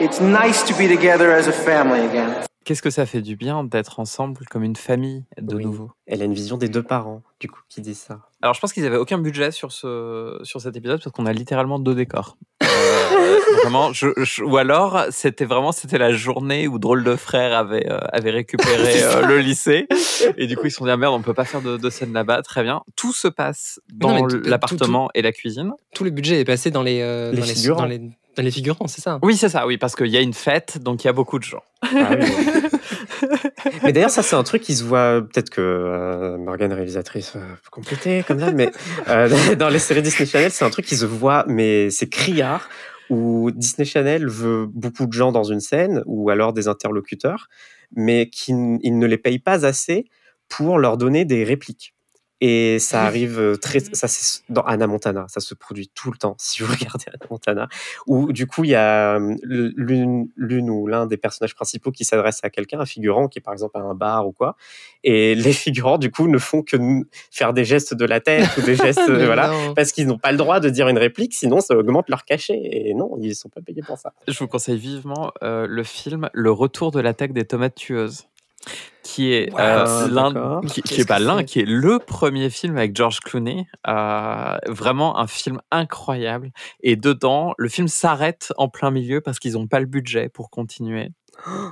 [0.00, 2.32] it's nice to be together as a family again.
[2.64, 5.64] Qu'est-ce que ça fait du bien d'être ensemble comme une famille de Oui.
[5.64, 5.90] nouveau?
[6.06, 8.20] Elle a une vision des deux parents, du coup, qui disent ça.
[8.42, 11.32] Alors je pense qu'ils avaient aucun budget sur ce sur cet épisode parce qu'on a
[11.32, 12.36] littéralement deux décors.
[13.62, 17.86] Vraiment, je, je- ou alors c'était vraiment c'était la journée où Drôle de Frère avait
[17.90, 19.86] euh, avait récupéré euh, le lycée
[20.36, 21.90] et du coup ils se sont dit ah merde on peut pas faire de, de
[21.90, 22.82] scène là-bas très bien.
[22.96, 25.72] Tout se passe dans l'appartement et la cuisine.
[25.94, 27.80] Tout le budget est passé dans les, euh, Les dans, les figurants.
[27.80, 27.98] dans les
[28.36, 29.18] dans les figurants, c'est ça?
[29.22, 31.38] Oui c'est ça oui parce qu'il y a une fête donc il y a beaucoup
[31.38, 31.62] de gens.
[31.82, 32.26] Ah oui.
[33.82, 35.20] mais d'ailleurs, ça, c'est un truc qui se voit.
[35.22, 38.70] Peut-être que euh, Morgane, réalisatrice, euh, peut compléter comme ça, mais
[39.08, 42.68] euh, dans les séries Disney Channel, c'est un truc qui se voit, mais c'est criard,
[43.10, 47.48] où Disney Channel veut beaucoup de gens dans une scène, ou alors des interlocuteurs,
[47.96, 50.06] mais qui n- ils ne les payent pas assez
[50.48, 51.94] pour leur donner des répliques.
[52.40, 56.18] Et ça arrive euh, très, ça c'est dans Anna Montana, ça se produit tout le
[56.18, 56.36] temps.
[56.48, 57.68] Si vous regardez Anna Montana,
[58.06, 62.40] où du coup il y a l'une, l'une ou l'un des personnages principaux qui s'adresse
[62.42, 64.56] à quelqu'un, un figurant qui est par exemple à un bar ou quoi,
[65.04, 66.76] et les figurants du coup ne font que
[67.30, 69.74] faire des gestes de la tête ou des gestes, voilà, non.
[69.74, 72.60] parce qu'ils n'ont pas le droit de dire une réplique, sinon ça augmente leur cachet.
[72.62, 74.12] Et non, ils sont pas payés pour ça.
[74.26, 78.28] Je vous conseille vivement euh, le film Le Retour de l'attaque des tomates tueuses,
[79.02, 83.20] qui est euh, l'un, qui, est pas l'un, qui est le premier film avec George
[83.20, 83.66] Clooney.
[83.86, 86.50] Euh, vraiment un film incroyable.
[86.82, 90.50] Et dedans, le film s'arrête en plein milieu parce qu'ils n'ont pas le budget pour
[90.50, 91.10] continuer.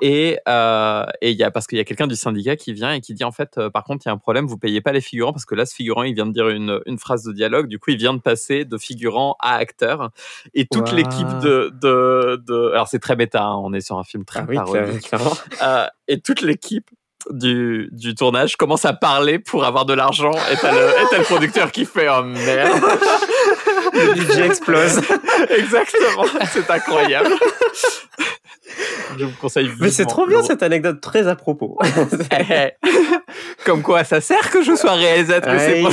[0.01, 3.01] Et euh, et y a parce qu'il y a quelqu'un du syndicat qui vient et
[3.01, 4.93] qui dit en fait euh, par contre il y a un problème vous payez pas
[4.93, 7.33] les figurants parce que là ce figurant il vient de dire une, une phrase de
[7.33, 7.67] dialogue.
[7.67, 10.11] Du coup il vient de passer de figurant à acteur.
[10.55, 10.97] Et toute Wow.
[10.97, 14.41] l'équipe de, de de alors c'est très méta hein, on est sur un film très
[14.41, 15.09] Ah oui, parodique.
[15.09, 15.37] clairement.
[15.63, 16.89] euh, et toute l'équipe
[17.31, 20.31] du, du tournage commence à parler pour avoir de l'argent.
[20.53, 20.87] Et t'as le,
[21.19, 22.81] le producteur qui fait oh merde.
[23.95, 25.01] Le budget explose.
[25.51, 26.25] exactement.
[26.53, 27.31] C'est incroyable
[29.19, 31.79] je vous conseille Mais c'est trop bien cette anecdote très à propos.
[33.65, 35.63] Comme quoi, ça sert que je sois réalisatrice.
[35.63, 35.85] Ouais,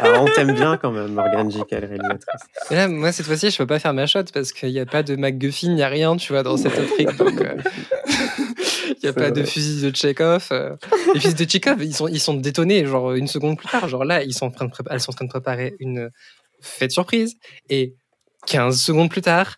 [0.00, 1.50] alors, on t'aime bien quand même, Morgane.
[1.68, 2.40] Quelle réalisatrice.
[2.70, 4.86] Mais là, moi, cette fois-ci, je peux pas faire ma shot parce qu'il n'y a
[4.86, 6.76] pas de MacGuffin, il n'y a rien, tu vois, dans cette.
[7.18, 7.56] Donc, euh,
[8.88, 10.48] il n'y a pas de fusil de Chekhov.
[10.52, 10.76] euh.
[11.14, 13.88] Les fusils de Chekhov, ils sont, ils sont détonnés, genre, une seconde plus tard.
[13.88, 16.10] Genre, là, ils sont en train de elles sont en train de préparer une
[16.60, 17.36] fête surprise.
[17.68, 17.94] Et
[18.46, 19.56] 15 secondes plus tard,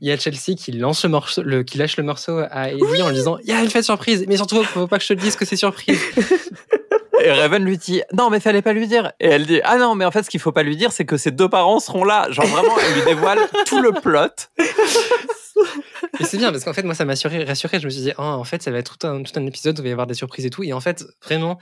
[0.00, 3.02] il y a Chelsea qui, lance le morceau, le, qui lâche le morceau à Eddie
[3.02, 5.08] en lui disant Il y a une fête surprise, mais surtout, faut pas que je
[5.08, 6.00] te le dise que c'est surprise.
[7.24, 9.12] Et Raven lui dit non mais fallait pas lui dire.
[9.20, 11.06] Et elle dit ah non mais en fait ce qu'il faut pas lui dire c'est
[11.06, 12.30] que ses deux parents seront là.
[12.30, 14.28] Genre vraiment elle lui dévoile tout le plot.
[16.20, 17.80] Et c'est bien parce qu'en fait, moi, ça m'a assuré- rassuré.
[17.80, 19.78] Je me suis dit, oh, en fait, ça va être tout un, tout un épisode
[19.78, 20.62] où il va y avoir des surprises et tout.
[20.62, 21.58] Et en fait, vraiment,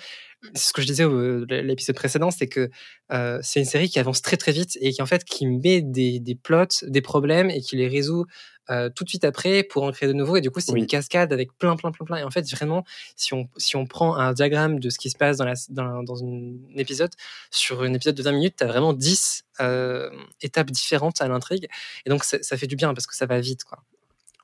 [0.55, 2.69] c'est ce que je disais au l'épisode précédent, c'est que
[3.13, 5.81] euh, c'est une série qui avance très très vite et qui en fait qui met
[5.81, 8.27] des, des plots, des problèmes et qui les résout
[8.71, 10.37] euh, tout de suite après pour en créer de nouveaux.
[10.37, 10.81] Et du coup, c'est Oui.
[10.81, 12.17] une cascade avec plein plein plein plein.
[12.19, 12.85] Et en fait, vraiment,
[13.17, 16.03] si on si on prend un diagramme de ce qui se passe dans la dans,
[16.03, 17.11] dans un épisode
[17.51, 20.11] sur un épisode de 20 minutes, t'as vraiment 10 euh,
[20.43, 21.69] étapes différentes à l'intrigue.
[22.05, 23.79] Et donc, ça, ça fait du bien parce que ça va vite, quoi.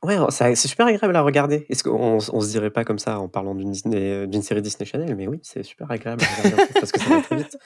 [0.02, 1.66] Ouais, ça- c'est super agréable à regarder.
[1.68, 4.86] Est-ce qu'on on se dirait pas comme ça en parlant d'une Disney- d'une série Disney
[4.88, 5.14] Channel?
[5.14, 7.58] Mais oui, c'est super agréable à regarder parce que ça va très vite.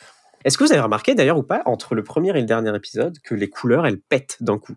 [0.44, 3.18] Est-ce que vous avez remarqué d'ailleurs ou pas, entre le premier et le dernier épisode,
[3.20, 4.74] que les couleurs elles pètent d'un coup?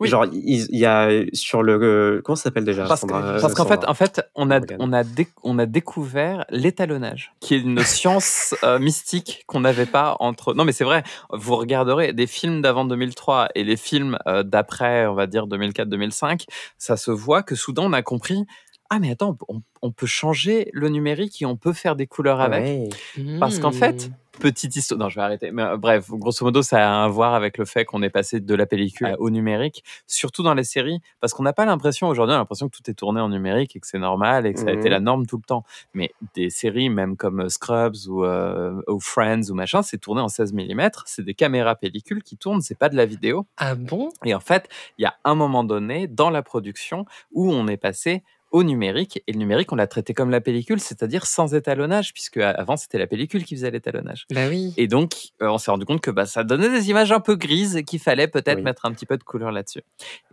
[0.00, 0.08] Oui.
[0.08, 1.74] Genre, il y a sur le.
[1.82, 3.02] euh, comment ça s'appelle déjà Parce,
[3.40, 7.54] parce qu'en fait, en fait, on a, on a, déc- on a découvert l'étalonnage, qui
[7.54, 10.54] est une science euh, mystique qu'on n'avait pas entre.
[10.54, 11.02] Non, mais c'est vrai.
[11.32, 16.44] Vous regarderez des films d'avant 2003 et les films euh, d'après, on va dire 2004-2005,
[16.78, 18.44] ça se voit que soudain on a compris.
[18.88, 22.40] ah mais attends, on, on peut changer le numérique et on peut faire des couleurs
[22.40, 22.62] avec.
[22.64, 23.38] Ouais.
[23.38, 24.10] Parce qu'en fait.
[24.40, 24.98] Petite histoire.
[24.98, 25.50] Non, je vais arrêter.
[25.52, 28.40] Mais euh, bref, grosso modo, ça a à voir avec le fait qu'on est passé
[28.40, 32.32] de la pellicule au numérique, surtout dans les séries, parce qu'on n'a pas l'impression aujourd'hui,
[32.32, 34.60] on a l'impression que tout est tourné en numérique et que c'est normal et que
[34.60, 34.90] ça a été Mhm.
[34.90, 35.64] la norme tout le temps.
[35.94, 40.20] Mais des séries, même comme euh, Scrubs ou, euh, ou Friends ou machin, c'est tourné
[40.20, 40.90] en 16 mm.
[41.04, 43.46] C'est des caméras pellicules qui tournent, c'est pas de la vidéo.
[43.56, 44.10] Ah bon?
[44.24, 47.76] Et en fait, il y a un moment donné dans la production où on est
[47.76, 49.22] passé au numérique.
[49.26, 52.98] Et le numérique, on l'a traité comme la pellicule, c'est-à-dire sans étalonnage, puisque avant, c'était
[52.98, 54.26] la pellicule qui faisait l'étalonnage.
[54.32, 54.74] Bah oui.
[54.76, 57.36] Et donc, euh, on s'est rendu compte que bah, ça donnait des images un peu
[57.36, 58.64] grises et qu'il fallait peut-être Oui.
[58.64, 59.82] mettre un petit peu de couleur là-dessus.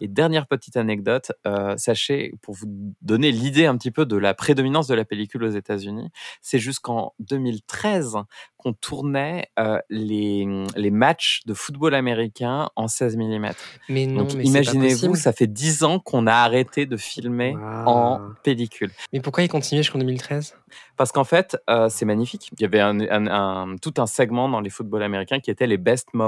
[0.01, 2.67] Et dernière petite anecdote, euh, sachez, pour vous
[3.01, 6.09] donner l'idée un petit peu de la prédominance de la pellicule aux États-Unis,
[6.41, 8.17] c'est jusqu'en 2013
[8.67, 13.49] qu'on tournait euh, les, les matchs de football américain en 16 mm.
[13.89, 18.19] Mais non, Donc mais imaginez-vous, ça fait 10 ans qu'on a arrêté de filmer en
[18.43, 18.91] pellicule.
[19.13, 20.57] Mais pourquoi il continue jusqu'en 2013
[20.97, 22.49] Parce qu'en fait, euh, c'est magnifique.
[22.57, 23.27] Il y avait un, un-
[23.71, 26.27] un- tout un segment dans les footballs américains qui était les best moments.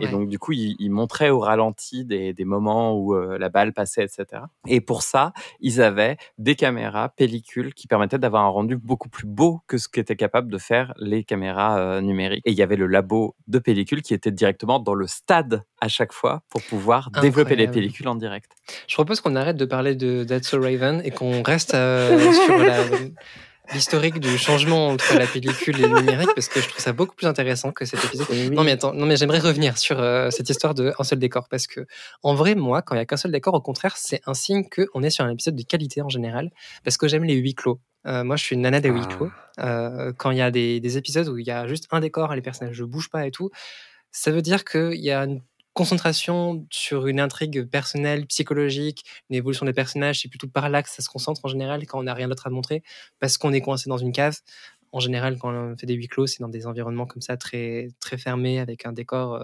[0.00, 3.48] Et donc, du coup, ils, ils montraient au ralenti des, des moments où euh, la
[3.48, 4.42] balle passait, etc.
[4.66, 9.26] Et pour ça, ils avaient des caméras pellicules qui permettaient d'avoir un rendu beaucoup plus
[9.26, 12.42] beau que ce qu'étaient capables de faire les caméras euh, numériques.
[12.44, 15.88] Et il y avait le labo de pellicule qui était directement dans le stade à
[15.88, 18.50] chaque fois pour pouvoir développer les pellicules en direct.
[18.86, 22.58] Je propose qu'on arrête de parler de That's So Raven et qu'on reste euh, sur
[22.58, 22.84] la-
[23.74, 27.14] l'historique du changement entre la pellicule et le numérique parce que je trouve ça beaucoup
[27.14, 28.26] plus intéressant que cet épisode.
[28.30, 28.50] Oui.
[28.50, 31.48] Non mais attends, non mais j'aimerais revenir sur euh, cette histoire de un seul décor
[31.50, 31.84] parce que
[32.22, 34.64] en vrai moi quand il y a qu'un seul décor au contraire c'est un signe
[34.70, 36.50] que on est sur un épisode de qualité en général
[36.82, 37.78] parce que j'aime les huis clos.
[38.06, 39.06] Euh, moi je suis une nana des huis Ah.
[39.06, 39.30] clos.
[39.60, 42.32] Euh, quand il y a des, des épisodes où il y a juste un décor
[42.32, 43.50] et les personnages ne bougent pas et tout,
[44.12, 45.42] ça veut dire qu'il y a une
[45.74, 50.20] concentration sur une intrigue personnelle, psychologique, une évolution des personnages.
[50.20, 52.46] C'est plutôt par là que ça se concentre en général quand on n'a rien d'autre
[52.46, 52.82] à montrer
[53.20, 54.38] parce qu'on est coincé dans une cave.
[54.92, 57.88] En général, quand on fait des huis clos, c'est dans des environnements comme ça, très,
[58.00, 59.34] très fermés, avec un décor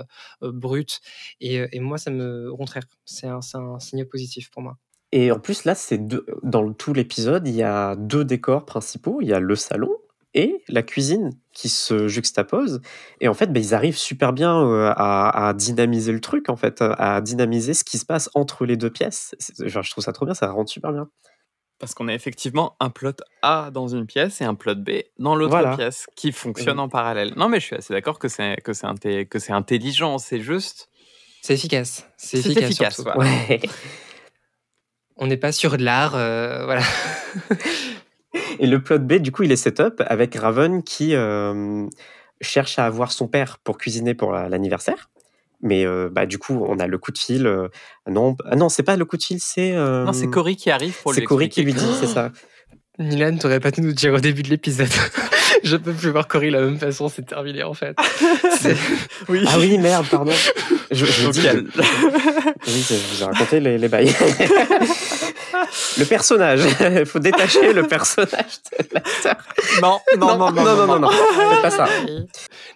[0.43, 1.01] euh, brut.
[1.40, 2.51] Et, euh, et moi, ça me.
[2.51, 4.79] Au contraire, c'est un, c'est un signe positif pour moi.
[5.16, 9.18] Et en plus, là, c'est deux- dans tout l'épisode, il y a deux décors principaux.
[9.20, 9.90] Il y a le salon
[10.35, 12.81] et la cuisine qui se juxtaposent.
[13.20, 16.57] Et en fait, bah, ils arrivent super bien euh, à, à dynamiser le truc, en
[16.57, 19.37] fait, à dynamiser ce qui se passe entre les deux pièces.
[19.61, 21.09] Genre, je trouve ça trop bien, ça rend super bien.
[21.79, 25.37] Parce qu'on a effectivement un plot A dans une pièce et un plot B dans
[25.37, 25.77] l'autre Voilà.
[25.77, 26.85] pièce qui fonctionnent Oui.
[26.85, 27.35] en parallèle.
[27.37, 30.18] Non, mais je suis assez d'accord que c'est que c'est inté- que c'est intelligent.
[30.18, 30.88] C'est juste.
[31.42, 32.09] C'est efficace.
[32.16, 32.64] C'est efficace.
[32.64, 33.20] efficace, voilà.
[33.20, 33.61] Ouais.
[35.16, 36.14] On n'est pas sur de l'art.
[36.16, 36.83] euh, voilà.
[38.59, 41.87] Et le plot B, du coup, il est setup avec Raven qui euh,
[42.40, 45.09] cherche à avoir son père pour cuisiner pour la- l'anniversaire.
[45.62, 47.46] Mais euh, bah, du coup, on a le coup de fil.
[47.46, 47.68] euh,
[48.09, 49.72] non, ah non c'est pas le coup de fil, c'est.
[49.74, 52.33] euh, Non, c'est Cory qui arrive pour lui C'est Cory qui lui dit, c'est ça.
[52.98, 54.88] Milan, t'aurais pas dû nous dire au début de l'épisode.
[55.64, 57.96] je peux plus voir Cory de la même façon, c'est terminé en fait.
[59.29, 59.44] Oui.
[59.46, 60.33] Ah oui, merde, pardon.
[60.90, 61.48] Je, je vous dis, je-
[62.68, 64.14] oui, je vous ai raconté les, les bails.
[65.99, 66.61] le personnage.
[66.81, 68.29] Il faut détacher le personnage
[68.79, 69.37] de l'acteur.
[69.83, 71.87] non, non, non, non, non, non, non, Faites pas ça.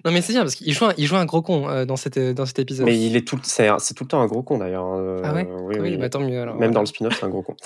[0.05, 1.97] Non mais c'est bien parce qu'il joue, un, il joue un gros con euh, dans,
[1.97, 2.87] cette, dans cet épisode.
[2.87, 4.95] Mais il est tout, c'est, tout le temps un gros con d'ailleurs.
[4.95, 5.97] euh, Ah ouais oui, oui, oui.
[5.97, 6.57] bah tant mieux alors.
[6.57, 7.57] Même dans le spin-off, c'est un gros con.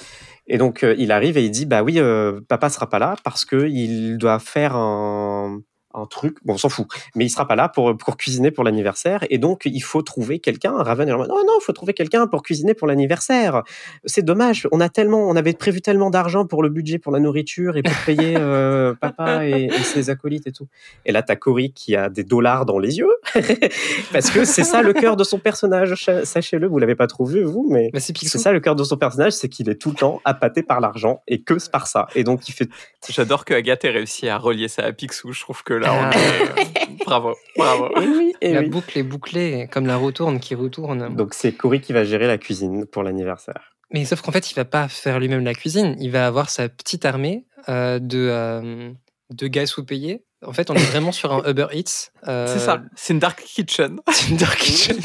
[0.48, 3.16] Et donc, euh, il arrive et il dit Bah oui, euh, papa sera pas là
[3.24, 5.60] parce que il doit faire un,
[5.94, 6.38] un truc.
[6.44, 6.86] Bon, on s'en fout.
[7.14, 9.24] Mais il sera pas là pour, pour cuisiner pour l'anniversaire.
[9.30, 10.72] Et donc, il faut trouver quelqu'un.
[10.72, 13.62] Raven est en mode Non, non, il faut trouver quelqu'un pour cuisiner pour l'anniversaire.
[14.04, 14.68] C'est dommage.
[14.72, 17.82] On a tellement, on avait prévu tellement d'argent pour le budget, pour la nourriture et
[17.82, 20.68] pour payer euh, papa et, et ses acolytes et tout.
[21.06, 23.12] Et là, t'as Cory qui a des dollars dans les yeux.
[24.12, 25.94] parce que c'est ça le cœur de son personnage.
[26.24, 27.90] Sachez-le, vous l'avez pas trop vu, vous, mais.
[27.92, 28.00] Bah.
[28.00, 30.80] C'est ça le cœur de son personnage, c'est qu'il est tout le temps appâté par
[30.80, 32.06] l'argent et que par ça.
[32.14, 32.68] Et donc il fait.
[33.08, 35.32] J'adore que Agathe ait réussi à relier ça à Picsou.
[35.32, 36.10] Je trouve que là, on Ah.
[36.16, 37.04] est...
[37.04, 37.88] bravo, bravo.
[38.00, 38.68] Et oui, et La oui.
[38.70, 41.14] boucle est bouclée, comme la retourne qui retourne.
[41.14, 43.72] Donc c'est Cory qui va gérer la cuisine pour l'anniversaire.
[43.92, 45.96] Mais sauf qu'en fait, il va pas faire lui-même la cuisine.
[46.00, 48.90] Il va avoir sa petite armée euh, de, euh,
[49.30, 50.24] de gars sous-payés.
[50.44, 52.10] En fait, on est vraiment sur un Uber Eats.
[52.26, 52.82] euh, C'est ça.
[52.96, 54.96] C'est une dark kitchen, C'est une dark kitchen.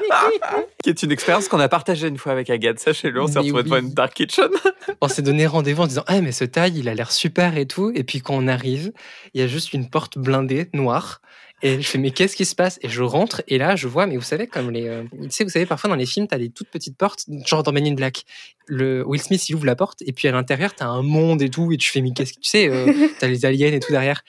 [0.82, 2.78] qui est une expérience qu'on a partagée une fois avec Agathe.
[2.78, 4.48] Sachez-le, on s'est Mais retrouvé devant une dark kitchen.
[5.00, 7.66] on s'est donné rendez-vous en disant Ah, mais ce taille, il a l'air super et
[7.66, 7.92] tout.
[7.94, 8.92] Et puis quand on arrive,
[9.34, 11.20] il y a juste une porte blindée, noire.
[11.60, 12.78] Et je fais, mais qu'est-ce qui se passe?
[12.82, 14.86] Et je rentre, et là, je vois, mais vous savez, comme les.
[14.86, 17.64] euh, tu sais, vous savez, parfois dans les films, t'as des toutes petites portes, genre
[17.64, 18.24] dans Men in Black.
[18.66, 21.48] Le Will Smith, il ouvre la porte, et puis à l'intérieur, t'as un monde et
[21.48, 23.90] tout, et tu fais, mais qu'est-ce que tu sais, euh, t'as les aliens et tout
[23.90, 24.22] derrière,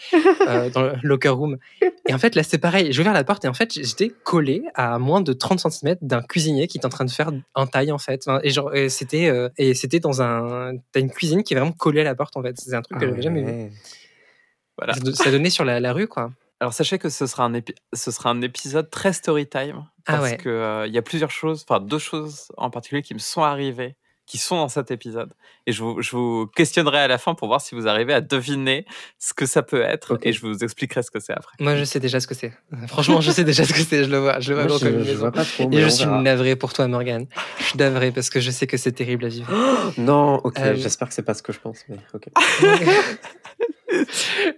[0.47, 1.57] euh, dans le locker room.
[2.07, 2.91] Et en fait, là, c'est pareil.
[2.91, 6.21] J'ai ouvert la porte, et en fait, j'étais collé à moins de 30 cm d'un
[6.23, 8.25] cuisinier qui est en train de faire un taille, en fait.
[8.43, 10.73] Et genre, c'était, euh, et c'était dans un.
[10.91, 12.55] T'as une cuisine qui est vraiment collée à la porte, en fait.
[12.57, 13.71] C'est un truc que j'avais jamais vu.
[14.77, 14.93] Voilà.
[14.93, 16.31] Ça, ça donnait sur la, la rue, quoi.
[16.59, 20.17] Alors sachez que ce sera un, épi- ce sera un épisode très story time Ah
[20.17, 20.37] parce ouais.
[20.37, 23.43] que euh, il y a plusieurs choses, enfin deux choses en particulier qui me sont
[23.43, 23.95] arrivées,
[24.29, 25.33] qui sont dans cet épisode.
[25.65, 28.21] Et je vous, je vous questionnerai à la fin pour voir si vous arrivez à
[28.21, 28.85] deviner
[29.17, 31.55] ce que ça peut être et je vous expliquerai ce que c'est après.
[31.59, 32.53] Moi, je sais déjà ce que c'est.
[32.87, 34.03] Franchement, je sais déjà ce que c'est.
[34.03, 34.39] Je le vois.
[34.39, 35.67] Je le vois Moi, je, une je vois pas trop.
[35.71, 36.21] Et je suis verra.
[36.21, 37.25] navré pour toi, Morgane.
[37.57, 39.51] Je suis navré parce que je sais que c'est terrible à vivre.
[39.97, 41.79] Non, ok, Euh, j'espère que c'est pas ce que je pense.
[41.89, 42.27] Mais ok.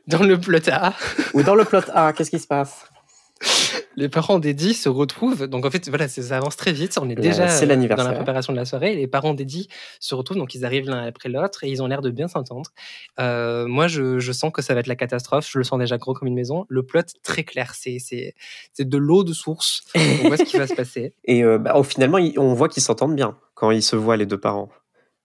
[0.08, 0.94] Dans le plot A,
[1.34, 2.86] Ou dans le plot A, qu'est-ce qui se passe?
[3.96, 5.48] les parents d'Eddie se retrouvent.
[5.48, 6.98] Donc en fait, voilà, ça avance très vite.
[7.02, 8.96] On est Ouais, déjà c'est euh, dans la préparation de la soirée.
[8.96, 9.68] Les parents d'Eddie
[10.00, 12.70] se retrouvent, donc ils arrivent l'un après l'autre et ils ont l'air de bien s'entendre.
[13.20, 15.50] Euh, moi, je, je sens que ça va être la catastrophe.
[15.50, 16.66] Je le sens déjà gros comme une maison.
[16.70, 18.34] Le plot très clair, c'est c'est
[18.74, 19.84] c'est de l'eau de source.
[19.96, 21.14] On voit ce qui va se passer.
[21.26, 24.26] Et euh, bah, oh, finalement, on voit qu'ils s'entendent bien quand ils se voient les
[24.26, 24.70] deux parents.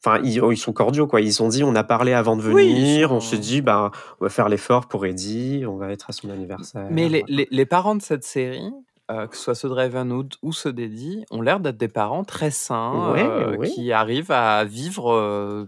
[0.04, 1.20] Enfin, ils, oh, ils sont cordiaux, quoi.
[1.20, 4.24] Ils ont dit, on a parlé avant de venir, sont- on s'est dit, bah, on
[4.24, 6.86] va faire l'effort pour Eddie, on va être à son anniversaire.
[6.90, 8.70] Mais les, les, les parents de cette série,
[9.10, 12.24] euh, que ce soit ceux de Ravenwood ou ceux d'Eddie, ont l'air d'être des parents
[12.24, 13.70] très sains, Ouais, euh, oui.
[13.72, 15.64] qui arrivent à vivre, euh,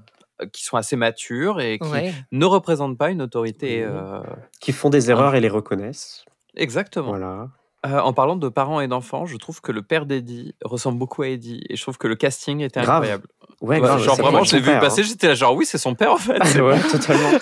[0.53, 2.13] qui sont assez matures et qui Ouais.
[2.31, 3.85] ne représentent pas une autorité.
[4.61, 6.25] Qui font des erreurs et les reconnaissent.
[6.55, 7.09] Exactement.
[7.09, 7.49] Voilà.
[7.87, 11.23] Euh, en parlant de parents et d'enfants, je trouve que le père d'Eddie ressemble beaucoup
[11.23, 12.97] à Eddie et je trouve que le casting était Grave.
[12.97, 13.29] incroyable.
[13.61, 16.13] Ouais, genre vraiment, je l'ai vu père, passer, j'étais là genre oui, c'est son père
[16.13, 16.41] en fait.
[16.41, 16.61] hein.
[16.63, 17.31] Ouais, totalement.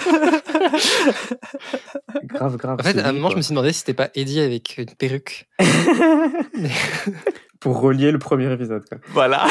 [2.24, 2.78] grave, grave.
[2.80, 4.94] En fait, à un moment, je me suis demandé si c'était pas Eddie avec une
[4.94, 5.48] perruque.
[7.60, 8.98] Pour relier le premier épisode, quoi.
[9.12, 9.46] voilà.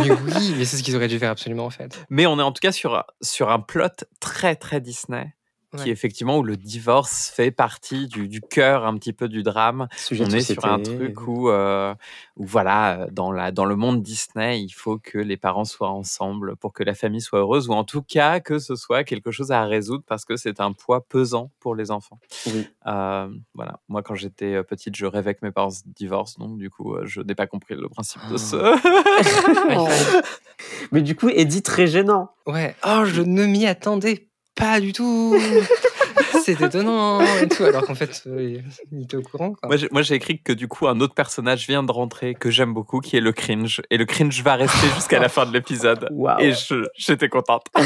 [0.00, 2.04] mais oui, mais c'est ce qu'ils auraient dû faire absolument en fait.
[2.10, 5.34] Mais on est en tout cas sur, sur un plot très très Disney.
[5.76, 5.88] Qui Ouais.
[5.90, 9.86] effectivement où le divorce fait partie du, du cœur un petit peu du drame.
[9.96, 11.94] Sujet on est sur un truc où, euh,
[12.36, 16.56] où voilà, dans, la, dans le monde Disney, il faut que les parents soient ensemble
[16.56, 19.52] pour que la famille soit heureuse, ou en tout cas que ce soit quelque chose
[19.52, 22.18] à résoudre parce que c'est un poids pesant pour les enfants.
[22.46, 22.66] Oui.
[22.88, 26.58] Euh, voilà, moi quand j'étais euh, petite, je rêvais que mes parents se divorcent, donc
[26.58, 28.56] du coup, je n'ai pas compris le principe de ce.
[30.92, 32.30] Mais du coup, Eddie, très gênant.
[32.46, 32.74] Ouais.
[32.84, 34.26] Oh, je ne m'y attendais
[34.60, 35.36] pas du tout.
[36.44, 37.64] C'est étonnant et tout.
[37.64, 38.60] Alors qu'en fait, euh,
[38.92, 39.52] il était au courant.
[39.52, 39.76] Quoi.
[39.90, 43.00] Moi, j'ai- écrit que du coup, un autre personnage vient de rentrer que j'aime beaucoup,
[43.00, 43.82] qui est le cringe.
[43.90, 46.08] Et le cringe va rester jusqu'à la fin de l'épisode.
[46.40, 47.66] Et je- j'étais contente.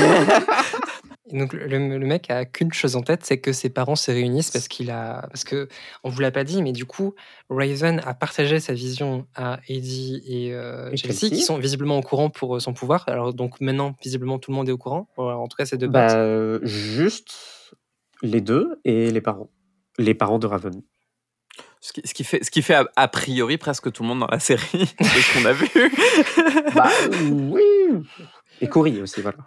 [1.32, 4.50] Donc le, le mec a qu'une chose en tête, c'est que ses parents se réunissent
[4.50, 5.68] parce qu'il a, parce que
[6.02, 7.14] on vous l'a pas dit, mais du coup
[7.48, 11.34] Raven a partagé sa vision à Eddie et, euh, Et Chelsea, Chelsea.
[11.36, 13.04] qui sont visiblement au courant pour euh, son pouvoir.
[13.08, 15.08] Alors donc maintenant visiblement tout le monde est au courant.
[15.16, 17.34] En tout cas c'est deux Bah, euh, juste
[18.22, 19.48] les deux et les parents.
[19.98, 20.82] Les parents de Raven.
[21.80, 24.20] Ce qui, ce qui fait, ce qui fait a, a priori presque tout le monde
[24.20, 25.68] dans la série, de ce qu'on a vu.
[26.74, 26.90] Bah,
[27.30, 27.62] oui.
[28.60, 29.38] Et Cory aussi, voilà.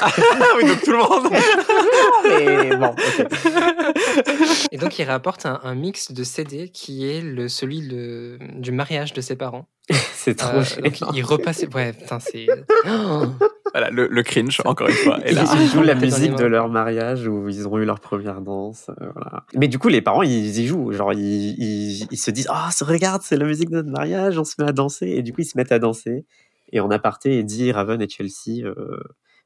[0.00, 0.10] Ah
[0.56, 1.32] oui, donc tout le monde.
[2.28, 4.68] Mais bon, ok.
[4.72, 8.72] Et donc il rapporte un, un mix de CD qui est le celui le- du
[8.72, 9.66] mariage de ses parents.
[10.14, 11.64] C'est trop Euh, donc il repasse.
[11.74, 12.46] Ouais, putain c'est.
[12.88, 13.24] Oh
[13.74, 15.18] Voilà, le, le cringe, encore une fois.
[15.24, 18.00] Et Ils là, Ah, jouent la musique de leur mariage où ils ont eu leur
[18.00, 18.90] première danse.
[19.00, 19.44] euh, voilà.
[19.54, 20.92] Mais du coup, les parents, ils y jouent.
[20.92, 24.38] Genre, ils, ils, ils se disent Ah, ce regarde, c'est la musique de notre mariage,
[24.38, 25.06] on se met à danser.
[25.08, 26.26] Et du coup, ils se mettent à danser.
[26.70, 28.62] Et en aparté, Eddie, Raven et Chelsea.
[28.62, 29.00] euh,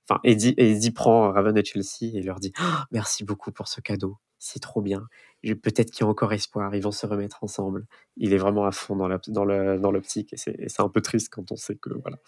[0.08, 3.80] Enfin, Eddie, Eddie prend Raven et Chelsea et leur dit Ah, Merci beaucoup pour ce
[3.80, 4.18] cadeau.
[4.38, 5.02] C'est trop bien.
[5.42, 6.74] Peut-être qu'il y a encore espoir.
[6.74, 7.86] Ils vont se remettre ensemble.
[8.16, 10.32] Il est vraiment à fond dans la- dans le- dans l'optique.
[10.32, 11.90] et c'est un peu triste quand on sait que.
[12.02, 12.18] Voilà.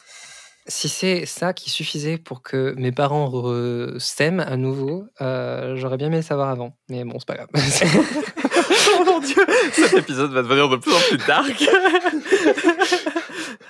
[0.66, 5.96] Si c'est ça qui suffisait pour que mes parents re- s'aiment à nouveau, euh, j'aurais
[5.96, 6.76] bien aimé le savoir avant.
[6.90, 7.48] Mais bon, c'est pas grave.
[9.00, 11.64] oh mon dieu, cet épisode va devenir de plus en plus dark.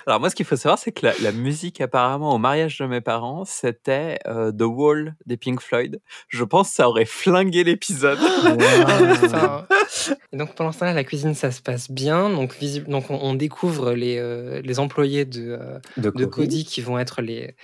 [0.07, 2.85] Alors moi, ce qu'il faut savoir, c'est que la, la musique apparemment au mariage de
[2.85, 6.01] mes parents, c'était euh, The Wall des Pink Floyd.
[6.29, 8.19] Je pense que ça aurait flingué l'épisode.
[10.31, 12.29] Et donc pendant ce temps-là, la cuisine, ça se passe bien.
[12.29, 16.09] Donc, visible, donc on, on découvre les, euh, les employés de, euh, De.
[16.25, 17.55] Cody qui vont être les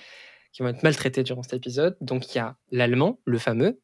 [0.52, 1.96] qui vont être maltraités durant cet épisode.
[2.00, 3.78] Donc il y a l'allemand, le fameux.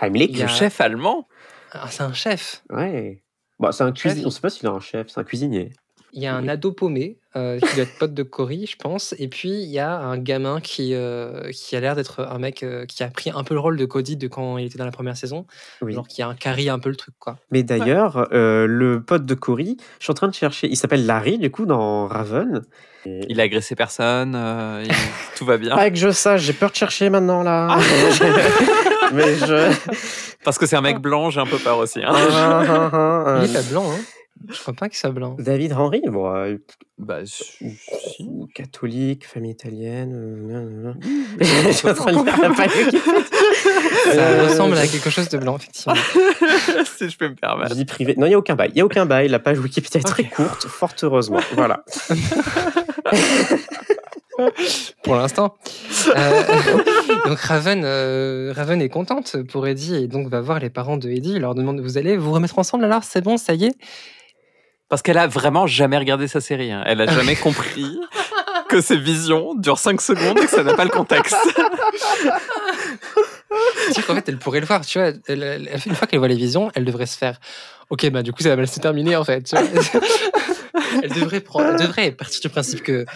[0.00, 0.38] Heimlich.
[0.40, 1.28] A- Le chef allemand
[1.72, 2.62] Ah, c'est un chef.
[2.70, 3.22] Ouais.
[3.60, 4.26] Bon, c'est un cuisinier.
[4.26, 5.08] On sait pas s'il a un chef.
[5.08, 5.70] C'est un cuisinier.
[6.12, 9.14] Il y a un ado paumé euh, qui doit être pote de Cory, je pense.
[9.18, 12.62] Et puis, il y a un gamin qui, euh, qui a l'air d'être un mec
[12.62, 14.86] euh, qui a pris un peu le rôle de Cody de quand il était dans
[14.86, 15.44] la première saison.
[15.82, 15.92] Oui.
[15.92, 17.36] Genre qui a un carry un peu le truc, quoi.
[17.50, 21.04] Mais d'ailleurs, euh, le pote de Cory, je suis en train de chercher, il s'appelle
[21.04, 22.62] Larry, du coup, dans Raven.
[23.04, 24.90] Et- Il a agressé personne, euh, il-
[25.36, 25.76] tout va bien.
[25.76, 27.78] Pas que je sache, j'ai peur de chercher maintenant, là.
[29.12, 29.72] Mais je...
[30.44, 32.00] Parce que c'est un mec blanc, j'ai un peu peur aussi.
[32.02, 32.12] hein.
[32.12, 32.90] Ah, ah,
[33.26, 33.98] ah, Il est pas blanc, hein.
[34.48, 35.36] Je crois pas qu'il soit blanc.
[35.38, 36.56] David Henry, bon, euh,
[36.98, 37.76] Bah, si.
[38.20, 40.12] ou catholique, famille italienne.
[40.14, 40.92] euh.
[41.40, 43.00] Je suis en train de lire la page Wikipédia.
[44.04, 45.94] Ça Euh, ressemble à quelque chose de blanc, effectivement.
[46.96, 47.74] si je peux me permettre.
[47.74, 48.14] Vie privée.
[48.16, 48.70] Non, il n'y a aucun bail.
[48.70, 49.28] Il n'y a aucun bail.
[49.28, 50.30] La page Wikipédia est très Ok.
[50.30, 51.40] courte, fort heureusement.
[51.54, 51.84] Voilà.
[55.02, 55.56] pour l'instant.
[56.16, 56.42] Euh,
[57.26, 61.10] donc Raven, euh, Raven est contente pour Eddie et donc va voir les parents de
[61.10, 61.32] Eddie.
[61.34, 63.02] Il leur demande Vous allez vous remettre ensemble alors?
[63.04, 63.74] C'est bon, ça y est?
[64.88, 66.72] Parce qu'elle a vraiment jamais regardé sa série.
[66.72, 66.82] hein.
[66.86, 67.98] Elle a jamais compris
[68.68, 71.36] que ses visions durent 5 secondes et que ça n'a pas le contexte.
[73.92, 74.84] C'est qu'en fait, elle pourrait le voir.
[74.84, 77.38] Tu vois, elle- elle- une fois qu'elle voit les visions, elle devrait se faire
[77.90, 79.42] Ok, bah du coup, ça va mal se terminer en fait.
[79.42, 79.64] tu vois.
[81.02, 83.06] elle, devrait prendre, elle devrait partir du principe que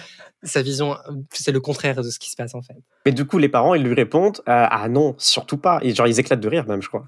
[0.43, 0.97] sa vision,
[1.31, 2.77] c'est le contraire de ce qui se passe en fait.
[3.05, 5.79] Mais du coup, les parents, ils lui répondent euh, Ah non, surtout pas.
[5.83, 7.05] Et genre, ils éclatent de rire, même, je crois.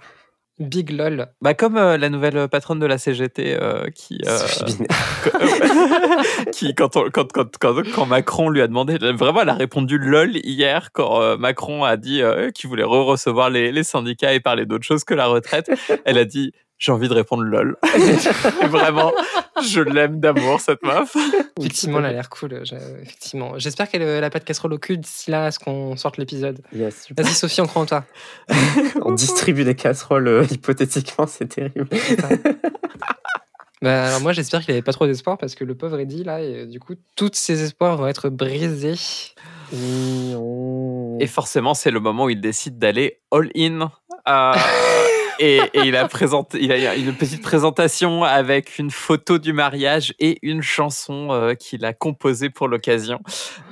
[0.61, 1.27] Big lol.
[1.41, 4.89] Bah, comme euh, la nouvelle patronne de la CGT euh, qui, euh, Sophie Binet.
[6.53, 9.99] qui quand, on- quand, quand, quand, quand Macron lui a demandé, vraiment, elle a répondu
[9.99, 14.41] lol hier quand euh, Macron a dit euh, qu'il voulait re-recevoir les, les syndicats et
[14.41, 15.71] parler d'autre chose que la retraite.
[16.05, 16.53] Elle a dit
[16.85, 17.77] j'ai envie de répondre lol.
[18.69, 19.11] Vraiment,
[19.63, 21.17] je l'aime d'amour cette meuf.
[21.59, 22.61] Effectivement, elle a l'air cool.
[22.65, 23.59] je- Effectivement.
[23.59, 26.61] J'espère qu'elle n'a pas de casserole au cul d'ici là à ce qu'on sorte l'épisode.
[26.75, 27.07] Yes.
[27.17, 28.05] Vas-y, Sophie, on croit en toi.
[29.03, 31.87] On distribue des casseroles, euh, hypothétiquement, c'est terrible.
[33.83, 36.41] Bah, alors moi, j'espère qu'il avait pas trop d'espoir parce que le pauvre Eddie, là,
[36.43, 38.95] et, euh, du coup, tous ses espoirs vont être brisés.
[41.21, 43.91] Et forcément, c'est le moment où il décide d'aller all-in.
[44.29, 44.53] Euh,
[45.39, 50.15] et, et il a présenté, il a une petite présentation avec une photo du mariage
[50.19, 53.21] et une chanson euh, qu'il a composée pour l'occasion.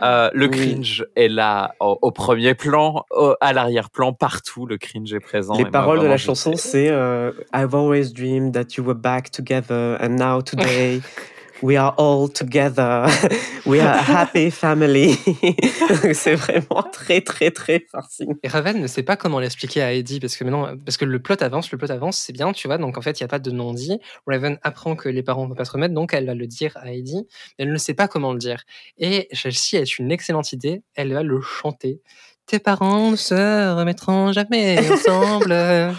[0.03, 0.51] Euh, le Oui.
[0.75, 4.67] cringe est là au, au premier plan, au- à l'arrière-plan, partout.
[4.67, 5.55] Le cringe est présent.
[5.55, 9.97] Les paroles de la chanson, c'est euh, I've always dreamed that you were back together,
[10.01, 11.01] and now today
[11.63, 13.07] we are all together.
[13.65, 15.17] We are a happy family.
[16.15, 18.35] c'est vraiment très, très, très forcing.
[18.43, 21.21] Et Raven ne sait pas comment l'expliquer à Eddie parce que maintenant, parce que le
[21.21, 22.79] plot avance, le plot avance, c'est bien, tu vois.
[22.79, 24.01] Donc en fait, il n'y a pas de non-dit.
[24.27, 26.77] Raven apprend que les parents ne vont pas se remettre, donc elle va le dire
[26.77, 27.25] à Eddie,
[27.57, 28.65] mais elle ne sait pas comment le dire.
[28.99, 30.83] Et celle-ci est une excellente idée.
[30.97, 32.01] Elle va le chanter.
[32.47, 35.55] Tes parents ne se remettront jamais ensemble.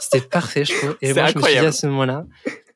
[0.00, 0.96] C'était parfait, je trouve.
[1.00, 1.68] Et C'est moi, je me suis dit incroyable.
[1.68, 2.24] à ce moment-là,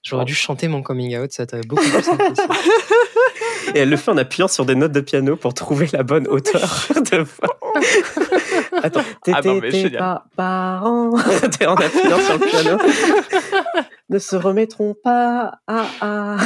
[0.04, 2.06] j'aurais dû chanter mon coming out, ça aurait été beaucoup plus.
[3.74, 6.28] Et elle le fait en appuyant sur des notes de piano pour trouver la bonne
[6.28, 7.58] hauteur de voix.
[8.82, 9.98] Attends, t'es Ah non, t'es- mais tes génial.
[9.98, 11.10] pa- parents,
[11.58, 12.78] t'es en appuyant sur le piano,
[14.10, 15.86] ne se remettront pas à...
[16.00, 16.36] à...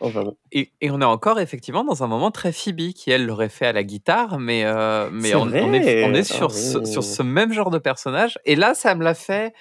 [0.00, 0.36] enfin bon.
[0.52, 3.66] Et, et on est encore effectivement dans un moment très Phoebe qui elle l'aurait fait
[3.66, 6.04] à la guitare, mais euh, mais on, on est vrai.
[6.06, 6.86] on est Ah sur ce, oui.
[6.86, 8.38] sur ce même genre de personnage.
[8.44, 9.54] Et là, ça me l'a fait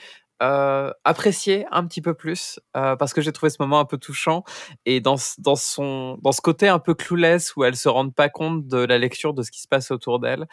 [0.45, 3.97] euh, apprécier un petit peu plus euh, parce que j'ai trouvé ce moment un peu
[3.97, 4.43] touchant
[4.85, 8.09] et dans ce- dans son dans ce côté un peu clueless où elle se rend
[8.09, 10.45] pas compte de la lecture de ce qui se passe autour d'elle.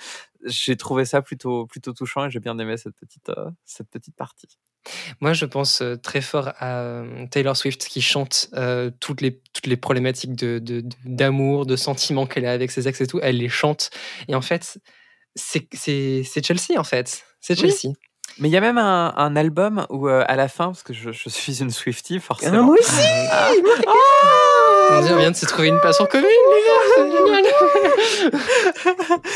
[0.44, 4.16] J'ai trouvé ça plutôt plutôt touchant et j'ai bien aimé cette petite euh, cette petite
[4.16, 4.58] partie.
[5.20, 9.76] Moi, je pense très fort à Taylor Swift qui chante euh, toutes, les, toutes les
[9.76, 13.20] problématiques de, de- de- d'amour, de, sentiments qu'elle a avec ses ex et tout.
[13.22, 13.90] Elle les chante.
[14.26, 14.80] Et en fait,
[15.36, 15.68] c'est,
[16.42, 17.22] Chelsea, en fait.
[17.40, 17.68] C'est Oui.
[18.38, 20.92] Mais il y a même un, un album où euh, à la fin parce que
[20.92, 22.62] je, je suis une Swiftie Ah, forcément.
[22.64, 23.50] moi aussi Ah.
[24.90, 27.44] On dit, on vient de se trouver une passion commune, les gars, c'est génial.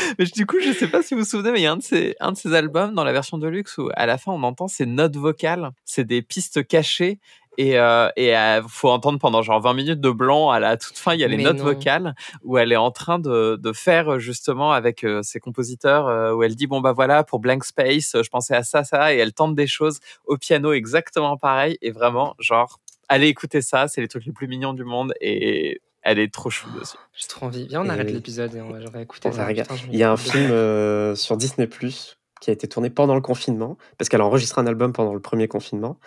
[0.19, 1.77] mais du coup, je sais pas si vous vous souvenez, mais il y a un
[1.77, 4.31] de ces, un de ces albums dans la version de luxe où à la fin
[4.31, 7.19] on entend ces notes vocales, c'est des pistes cachées.
[7.57, 10.97] Et, euh, et euh, faut entendre pendant genre 20 minutes de blanc à la toute
[10.97, 11.63] fin, il y a les Mais notes non.
[11.63, 16.07] vocales où elle est en train de, de faire euh, justement avec euh, ses compositeurs
[16.07, 19.13] euh, où elle dit bon bah voilà pour Blank Space, je pensais à ça ça
[19.13, 23.87] et elle tente des choses au piano exactement pareil et vraiment genre allez écouter ça,
[23.87, 26.95] c'est les trucs les plus mignons du monde et elle est trop chou dessus.
[27.13, 27.67] J'ai trop envie.
[27.67, 28.13] Viens, on Et arrête oui.
[28.13, 29.43] l'épisode et on va, On ça.
[29.43, 29.53] va.
[29.53, 33.15] Putain, Il y a un film euh, sur Disney Plus qui a été tourné pendant
[33.15, 35.99] le confinement, parce qu'elle a enregistré un album pendant le premier confinement.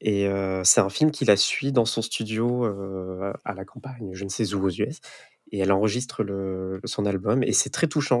[0.00, 4.10] Et euh, c'est un film qui la suit dans son studio euh, à la campagne,
[4.12, 5.00] je ne sais où aux US.
[5.50, 8.20] et elle enregistre le, son album et c'est très touchant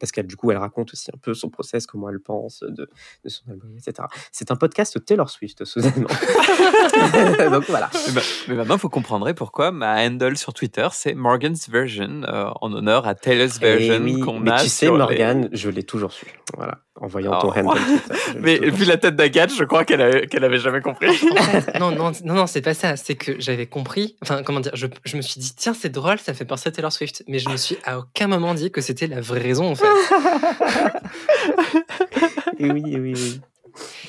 [0.00, 2.88] parce qu'elle du coup elle raconte aussi un peu son process, comment elle pense de,
[3.24, 4.08] de son album, etc.
[4.32, 6.08] C'est un podcast Taylor Swift soudainement.
[7.50, 7.90] Donc voilà.
[8.08, 12.50] Mais, ma- mais maintenant, vous comprendrez pourquoi ma handle sur Twitter, c'est Morgan's Version, euh,
[12.60, 15.82] en honneur à Taylor's Version oui, qu'on mais a tu sais les- Morgane, je l'ai
[15.82, 16.26] toujours su.
[16.56, 17.58] Voilà, en voyant ton Oh.
[17.58, 17.78] handle
[18.28, 21.08] je l'ai Mais vu la tête d'Agathe, je crois qu'elle avait, qu'elle avait jamais compris.
[21.32, 22.96] En fait, non, non, non, non, c'est pas ça.
[22.96, 24.16] C'est que j'avais compris.
[24.22, 26.68] Enfin, comment dire je, je me suis dit, tiens, c'est drôle, ça me fait penser
[26.68, 27.24] à Taylor Swift.
[27.28, 29.86] Mais je me suis à aucun moment dit que c'était la vraie raison, en fait.
[32.58, 33.40] Et oui, et oui, oui.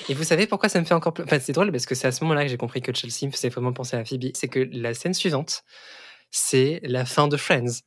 [0.10, 1.24] Et vous savez pourquoi ça me fait encore plus.
[1.24, 3.32] Enfin, c'est drôle parce que c'est à ce moment-là que j'ai compris que Chelsea me
[3.32, 4.32] faisait vraiment penser à Phoebe.
[4.34, 5.64] C'est que la scène suivante,
[6.32, 7.80] c'est la fin de Friends.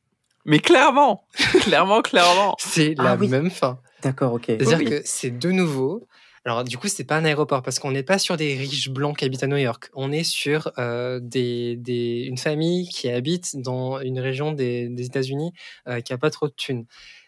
[0.45, 1.25] Mais clairement,
[1.61, 2.57] clairement, clairement.
[2.59, 3.29] C'est Ah la oui.
[3.29, 3.79] même fin.
[4.03, 4.45] D'accord, ok.
[4.47, 4.85] C'est-à-dire Oui.
[4.87, 6.07] que c'est de nouveau.
[6.45, 9.17] Alors, du coup, c'est pas un aéroport parce qu'on n'est pas sur des riches blancs
[9.17, 9.91] qui habitent à New York.
[9.95, 15.07] On est sur euh, des, des- une famille qui habite dans une région des, des
[15.07, 15.53] États-Unis
[15.89, 16.85] euh, qui a pas trop de thunes.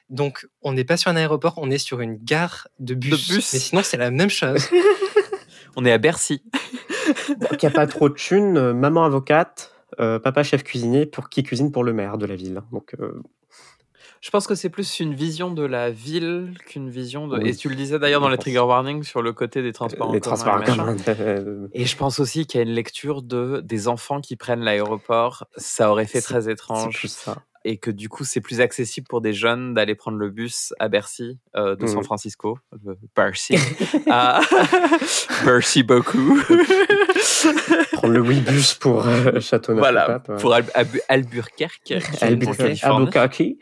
[0.08, 3.28] Donc, on n'est pas sur un aéroport, on est sur une gare de bus.
[3.28, 3.52] De bus.
[3.52, 4.68] Mais sinon, c'est la même chose.
[5.76, 6.42] On est à Bercy.
[7.40, 11.06] Donc, il n'y a pas trop de thunes, euh, maman avocate, euh, papa chef cuisinier
[11.06, 12.62] pour qui cuisine pour le maire de la ville.
[12.72, 13.22] Donc, euh,
[14.20, 17.38] Je pense que c'est plus une vision de la ville qu'une vision de.
[17.38, 17.50] Oui.
[17.50, 20.12] Et tu le disais d'ailleurs dans les trigger warnings sur le côté des transports en
[20.12, 20.76] les transports en machin.
[20.76, 20.96] commun.
[21.08, 24.60] euh, Et je pense aussi qu'il y a une lecture de des enfants qui prennent
[24.62, 25.46] l'aéroport.
[25.56, 26.94] Ça aurait fait très C'est étrange.
[26.98, 27.36] plus ça.
[27.64, 30.88] Et que du coup, c'est plus accessible pour des jeunes d'aller prendre le bus à
[30.88, 32.04] Bercy, euh, de San Mhm.
[32.04, 32.58] Francisco.
[32.86, 33.56] euh, Bercy.
[34.10, 34.40] Ah,
[35.44, 36.40] Bercy beaucoup.
[37.92, 39.80] Prendre le Webus pour euh, Châteauneuf.
[39.80, 41.94] voilà, pour Al- Albu- Albuquerque.
[42.20, 43.56] Albuquerque.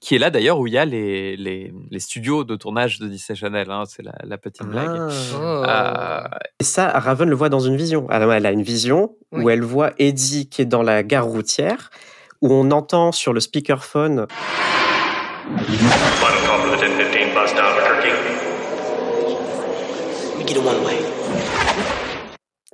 [0.00, 3.08] Qui est là d'ailleurs où il y a les, les, les studios de tournage de
[3.08, 3.70] Disney Channel.
[3.70, 4.88] hein, c'est la, la petite blague.
[5.34, 6.24] Ah.
[6.24, 8.08] Euh, Et ça, Raven le voit dans une vision.
[8.08, 11.90] Alors, elle a une vision où elle voit Eddie qui est dans la gare routière,
[12.42, 14.26] où on entend sur le speakerphone
[15.48, 18.12] Final call for the 1015 bus to Albuquerque.
[20.38, 20.98] We get a one way.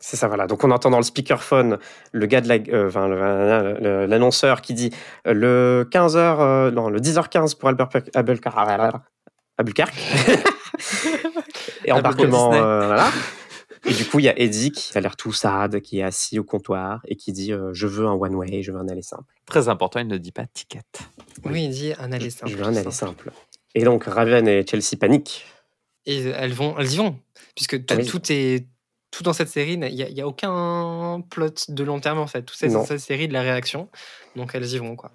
[0.07, 0.47] C'est ça, voilà.
[0.47, 1.79] Donc on entend dans le speakerphone
[2.13, 4.91] le gars de la, euh, enfin, le- l'annonceur qui dit
[5.27, 8.11] euh, le 15h, euh, non, le 10h15 pour Albuquerque.
[8.15, 8.47] Albuquerque.
[9.57, 9.95] Albuquerque.
[11.87, 13.11] Et embarquement, euh, voilà.
[13.87, 16.39] Et du coup, il y a Eddie qui a l'air tout sad, qui est assis
[16.39, 19.03] au comptoir et qui dit euh, Je veux un one way, je veux un aller
[19.03, 19.25] simple.
[19.47, 20.81] très important, il ne dit pas ticket.
[21.45, 22.51] Oui, il dit un aller simple.
[22.53, 23.31] je veux un aller simple.
[23.75, 25.45] Et donc Raven et Chelsea paniquent.
[26.07, 27.19] Et elles vont, elles y vont,
[27.55, 28.07] puisque tout, Ah oui.
[28.07, 28.67] tout est
[29.15, 29.75] tout dans cette série.
[29.75, 32.43] Il n'y a, aucun plot de long terme en fait.
[32.43, 33.89] Tout ça, c'est cette série de la réaction.
[34.37, 35.13] Donc elles y vont quoi.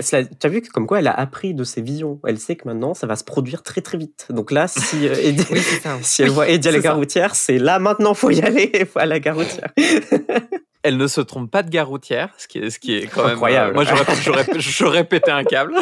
[0.00, 2.20] Cela- tu as vu que comme quoi elle a appris de ses visions.
[2.26, 4.26] Elle sait que maintenant ça va se produire très très vite.
[4.30, 5.98] Donc là, si, euh, Eddie- Oui, c'est ça.
[6.02, 9.00] si elle voit Eddie à la gare routière, c'est là maintenant, faut y aller, faut
[9.00, 9.72] aller à la gare routière.
[10.84, 13.22] Elle ne se trompe pas de gare routière, ce qui est, ce qui est quand
[13.22, 13.32] même.
[13.34, 13.70] Incroyable.
[13.70, 15.74] euh, moi, j'aurais, j'aurais, j'aurais pété un câble.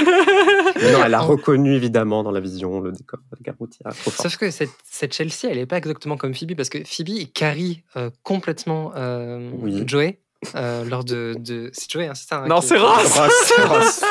[0.80, 3.92] Mais non, elle a reconnu évidemment dans la vision le décor de la gare routière.
[3.94, 7.82] Sauf que cette, cette Chelsea, elle n'est pas exactement comme Phoebe, parce que Phoebe carry
[7.96, 9.84] euh, complètement euh, Oui.
[9.86, 10.18] Joey
[10.54, 11.70] euh, lors de, de...
[11.72, 13.18] C'est Joey, hein, c'est ça hein, Non, qui- c'est Ross.
[13.18, 14.02] Ross, Ross.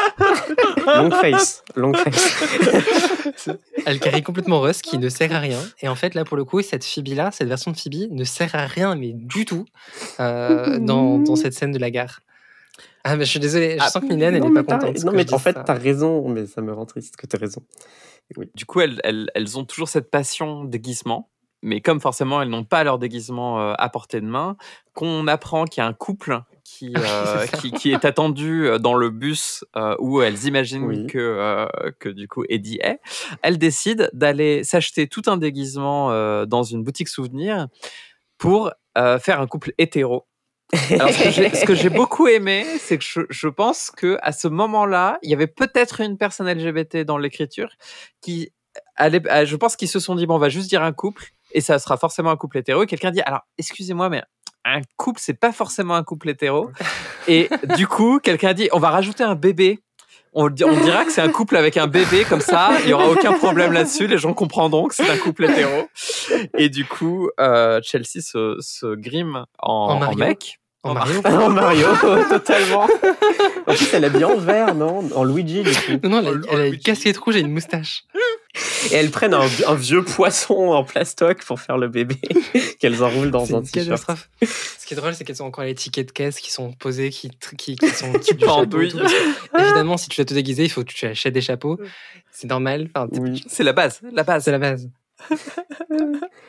[0.86, 2.44] Long face, long face.
[3.86, 5.60] Elle carry complètement Russ, qui ne sert à rien.
[5.82, 8.54] Et en fait, là, pour le coup, cette Phoebe-là, cette version de Phoebe, ne sert
[8.56, 9.66] à rien, mais du tout,
[10.20, 12.22] euh, dans, dans cette scène de la gare.
[13.04, 15.04] Ah, mais je suis désolée, je Ah, sens que Mylène, elle n'est pas contente.
[15.04, 17.62] Non, mais en fait, t'as raison, mais ça me rend triste que t'aies raison.
[18.56, 21.30] Du coup, elles, elles, elles ont toujours cette passion déguisement.
[21.62, 24.56] Mais comme forcément, elles n'ont pas leur déguisement euh, à portée de main,
[24.94, 28.94] qu'on apprend qu'il y a un couple qui, euh, qui, qui est attendu euh, dans
[28.96, 31.08] le bus euh, où elles imaginent Oui.
[31.08, 31.66] que, euh,
[32.00, 33.00] que du coup Eddie est,
[33.42, 36.12] elles décident d'aller s'acheter tout un déguisement
[36.46, 37.68] dans une boutique souvenir
[38.38, 38.72] pour
[39.20, 40.26] faire un couple hétéro.
[40.92, 45.18] Alors, ce que j'ai- beaucoup aimé, c'est que je, je pense que à ce moment-là,
[45.24, 47.70] il y avait peut-être une personne LGBT dans l'écriture
[48.22, 48.52] qui
[48.96, 51.62] allait, je pense qu'ils se sont dit bon, on va juste dire un couple et
[51.62, 52.84] ça sera forcément un couple hétéro.
[52.84, 54.24] Et quelqu'un dit alors, excusez-moi, mais
[54.66, 56.70] un couple, c'est pas forcément un couple hétéro.
[57.28, 59.80] Et du coup, quelqu'un dit on va rajouter un bébé.
[60.34, 62.94] On, di- on dira que c'est un couple avec un bébé, comme ça, il y
[62.94, 64.06] aura aucun problème là-dessus.
[64.06, 65.88] Les gens comprendront que c'est un couple hétéro.
[66.56, 70.18] Et du coup, euh, Chelsea se, se grime en, En en Mario.
[70.20, 70.56] mec.
[70.82, 71.88] En Mario non, Mario,
[72.30, 72.88] totalement.
[73.68, 75.10] En plus, elle est bien en vert, non?
[75.14, 76.08] En Luigi, du coup.
[76.08, 78.04] Non, non, elle, a- elle a une casquette rouge et une moustache.
[78.92, 82.16] Et elles prennent un, un vieux poisson en plastoc pour faire le bébé,
[82.80, 83.88] qu'elles enroulent dans C'est un une t-shirt.
[83.88, 84.30] catastrophe.
[84.42, 87.10] Ce qui est drôle, c'est qu'elles ont encore les tickets de caisse qui sont posés,
[87.10, 88.12] qui, qui, qui sont
[88.46, 88.92] pendouillent.
[88.94, 91.78] que, Évidemment, si tu dois te déguiser, il faut que tu achètes des chapeaux.
[92.32, 92.90] C'est normal.
[92.96, 93.44] Enfin, t'es- Oui.
[93.48, 94.44] C'est la base, la base.
[94.46, 94.90] C'est la base.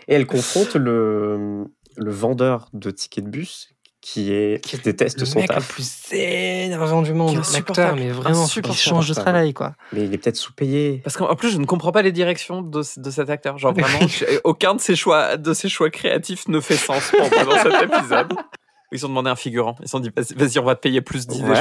[0.08, 1.64] Et elle confronte le,
[1.96, 3.70] le vendeur de tickets de bus
[4.00, 5.68] qui est qui déteste le son mec le taf.
[5.68, 8.78] plus énervant du monde, l'acteur, mais vraiment, Insupportable.
[8.78, 9.74] change de travail, quoi.
[9.92, 11.00] Mais il est peut-être sous-payé.
[11.04, 13.58] Parce qu'en en plus, je ne comprends pas les directions de, de cet acteur.
[13.58, 14.06] Genre vraiment,
[14.44, 17.82] aucun de ses choix, de ses choix créatifs ne fait sens pour moi dans cet
[17.90, 18.32] épisode.
[18.92, 19.76] Ils ont demandé un figurant.
[19.80, 21.58] Ils se sont dit, vas-y, on va te payer plus, dis Ouais.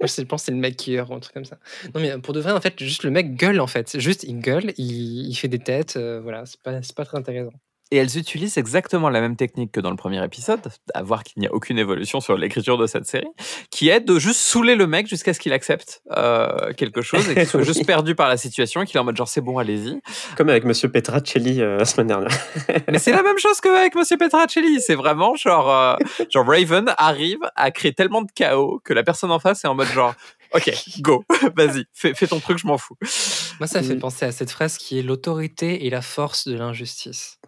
[0.00, 1.58] Moi, je pense que c'est le mec qui heure ou un truc comme ça.
[1.94, 3.98] Non, mais pour de vrai, en fait, juste le mec gueule, en fait.
[3.98, 7.18] Juste, il gueule, il, il fait des têtes, euh, voilà, c'est pas, c'est pas très
[7.18, 7.52] intéressant.
[7.92, 10.60] Et elles utilisent exactement la même technique que dans le premier épisode,
[10.92, 13.28] à voir qu'il n'y a aucune évolution sur l'écriture de cette série,
[13.70, 17.34] qui est de juste saouler le mec jusqu'à ce qu'il accepte euh, quelque chose et
[17.34, 17.66] qu'il soit Oui.
[17.66, 20.00] juste perdu par la situation et qu'il est en mode genre c'est bon, allez-y.
[20.36, 22.36] Comme avec Monsieur Petracelli euh, la semaine dernière.
[22.90, 24.80] Mais c'est la même chose qu'avec Monsieur Petracelli.
[24.80, 25.94] C'est vraiment genre, euh,
[26.28, 29.76] genre Raven arrive à créer tellement de chaos que la personne en face est en
[29.76, 30.14] mode genre,
[30.54, 30.72] ok,
[31.02, 31.24] go,
[31.56, 32.96] vas-y, fais, fais ton truc, je m'en fous.
[33.60, 33.98] Moi, ça fait Oui.
[34.00, 37.38] penser à cette phrase qui est l'autorité et la force de l'injustice.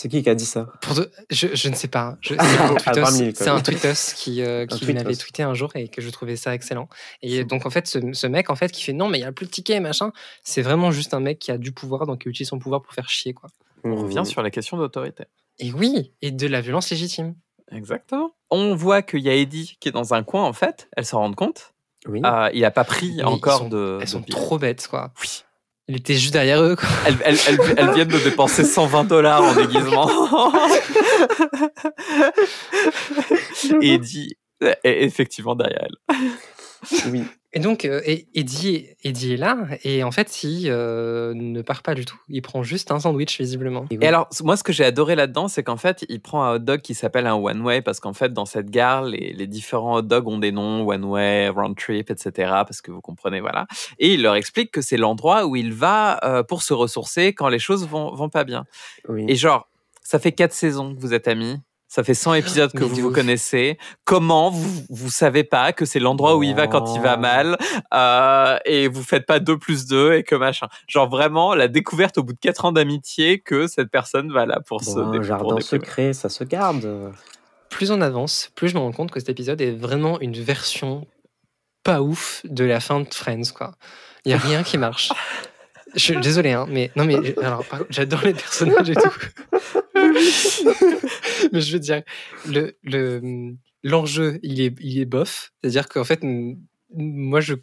[0.00, 2.16] C'est qui qui a dit ça Pour de- je, je ne sais pas.
[2.22, 2.34] Je-
[2.86, 6.36] Ah, C'est un tweetos, qui, euh, qui m'avait tweeté un jour et que je trouvais
[6.36, 6.88] ça excellent.
[7.20, 9.24] Et donc, en fait, ce, ce mec, en fait, qui fait non, mais il y
[9.24, 10.10] a plus de tickets, machin,
[10.42, 12.94] c'est vraiment juste un mec qui a du pouvoir, donc qui utilise son pouvoir pour
[12.94, 13.50] faire chier, quoi.
[13.84, 13.94] On Mmh.
[14.02, 15.24] revient sur la question d'autorité.
[15.58, 17.34] Et oui, et de la violence légitime.
[17.70, 18.32] Exactement.
[18.50, 20.88] On voit qu'il y a Eddie qui est dans un coin en fait.
[20.96, 21.74] Elle s'en rend compte.
[22.06, 22.22] Oui.
[22.24, 23.98] Euh, il a pas pris Mais encore sont- de.
[24.00, 25.12] Elles de sont trop bêtes, quoi.
[25.20, 25.44] Oui.
[25.90, 26.88] Il était juste derrière eux, quoi.
[27.04, 30.08] Elles, elles, elles, elles viennent de dépenser 120 dollars en déguisement.
[33.82, 35.96] Et Eddie est effectivement derrière elle.
[37.10, 37.24] Oui.
[37.52, 41.96] Et donc, euh, Eddie, Eddie est là, et en fait, il euh, ne part pas
[41.96, 42.16] du tout.
[42.28, 43.86] Il prend juste un sandwich, visiblement.
[43.90, 46.54] Et Et alors, moi, ce que j'ai adoré là-dedans, c'est qu'en fait, il prend un
[46.54, 49.46] hot dog qui s'appelle un one way parce qu'en fait, dans cette gare, les, les
[49.48, 52.30] différents hot dogs ont des noms, one way, round trip, etc.
[52.38, 53.66] Parce que vous comprenez, voilà.
[53.98, 57.48] Et il leur explique que c'est l'endroit où il va euh, pour se ressourcer quand
[57.48, 58.64] les choses vont, vont pas bien.
[59.08, 59.24] oui.
[59.26, 59.68] Et genre,
[60.04, 61.56] ça fait quatre saisons que vous êtes amis.
[61.92, 63.76] Ça fait 100 épisodes que Mais vous vous connaissez.
[64.04, 67.58] Comment vous vous savez pas que c'est l'endroit où il va quand il va mal
[67.92, 70.68] euh, et vous faites pas 2 plus 2 et que machin.
[70.86, 74.60] Genre vraiment la découverte au bout de 4 ans d'amitié que cette personne va là
[74.64, 75.62] pour se Bon, dé- un pour jardin déprimer.
[75.84, 77.12] secret, ça se garde.
[77.70, 81.08] Plus on avance, plus je me rends compte que cet épisode est vraiment une version
[81.82, 83.72] pas ouf de la fin de Friends, quoi.
[84.24, 85.10] Il y a rien qui marche.
[85.94, 89.10] Je suis désolé, hein, mais non, mais alors, j'adore les personnages et tout.
[91.52, 92.02] mais je veux dire,
[92.46, 95.52] le le l'enjeu, il est il est bof.
[95.60, 96.20] C'est-à-dire qu'en fait,
[96.92, 97.54] moi, je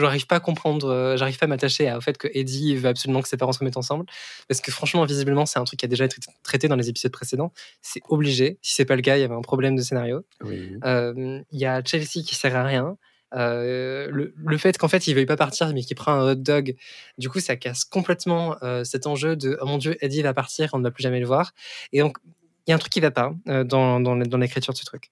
[0.00, 3.20] n'arrive pas à comprendre, euh, j'arrive pas à m'attacher au fait que Eddie veut absolument
[3.20, 4.06] que ses parents se remettent ensemble,
[4.48, 7.12] parce que franchement, visiblement, c'est un truc qui a déjà été traité dans les épisodes
[7.12, 7.52] précédents.
[7.82, 8.58] C'est obligé.
[8.62, 10.22] Si c'est pas le cas, il y avait un problème de scénario.
[10.42, 10.70] Oui.
[10.84, 12.96] Euh, Il y a Chelsea qui sert à rien.
[13.34, 16.76] Euh, le, fait qu'en fait il veuille pas partir mais qu'il prend un hot dog,
[17.18, 20.70] du coup ça casse complètement euh, cet enjeu de oh mon dieu Eddie va partir,
[20.74, 21.52] on ne va plus jamais le voir.
[21.92, 22.18] Et donc
[22.66, 25.10] il y a un truc qui va pas euh, dans, dans l'écriture de ce truc.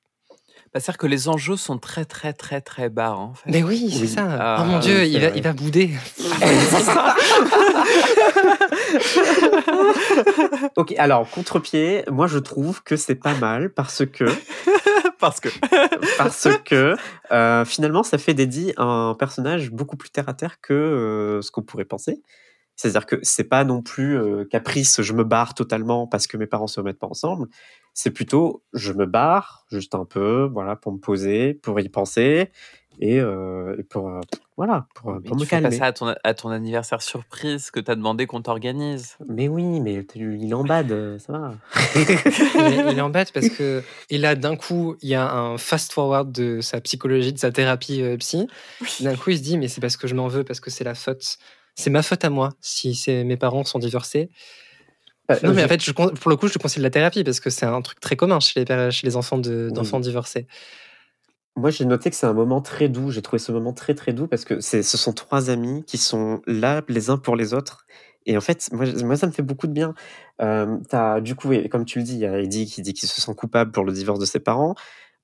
[0.75, 3.49] Bah, C'est-à-dire que les enjeux sont très très très très bas en fait.
[3.49, 4.09] Mais oui, c'est Oui.
[4.09, 4.27] ça.
[4.29, 5.91] Ah, oh mon dieu, il va, il va bouder.
[10.77, 14.25] Ok, alors contre-pied, moi je trouve que c'est pas mal parce que
[15.21, 15.49] Parce que
[16.19, 16.97] parce que
[17.33, 21.51] euh, finalement ça fait d'Eddie un personnage beaucoup plus terre à terre que euh, ce
[21.51, 22.21] qu'on pourrait penser.
[22.77, 26.47] C'est-à-dire que c'est pas non plus euh, caprice, je me barre totalement parce que mes
[26.47, 27.47] parents se remettent pas ensemble.
[27.95, 32.51] C'est plutôt je me barre juste un peu, voilà, pour me poser, pour y penser
[33.01, 34.21] et, euh, et pour euh,
[34.57, 35.77] voilà, pour, pour me tu fais pas calmer.
[35.79, 39.17] ça à ton, à ton anniversaire surprise que t'as demandé qu'on t'organise.
[39.29, 41.55] Mais oui, mais tu- il en bad, euh, ça va.
[41.97, 42.01] il,
[42.91, 46.31] est, il bête parce que et là d'un coup il y a un fast forward
[46.31, 48.47] de sa psychologie, de sa thérapie euh, psy.
[49.01, 50.85] D'un coup il se dit mais c'est parce que je m'en veux, parce que c'est
[50.85, 51.39] la faute.
[51.77, 54.31] C'est ma faute à moi si c'est mes parents sont divorcés.
[55.31, 57.49] Euh, Non mais en fait je pour le coup je conseille la thérapie parce que
[57.49, 59.73] c'est un truc très commun chez les pères- chez les enfants de- Oui.
[59.73, 60.47] d'enfants divorcés.
[61.57, 63.13] Moi, j'ai noté que c'est un moment très doux.
[63.13, 66.43] J'ai trouvé ce moment très très doux parce que ce sont trois amis qui sont
[66.49, 67.87] là les uns pour les autres.
[68.27, 69.95] Et en fait, moi, moi ça me fait beaucoup de bien.
[70.43, 73.21] Euh, du coup, comme tu le dis, il y a Eddie qui dit qu'il se
[73.21, 74.75] sent coupable pour le divorce de ses parents.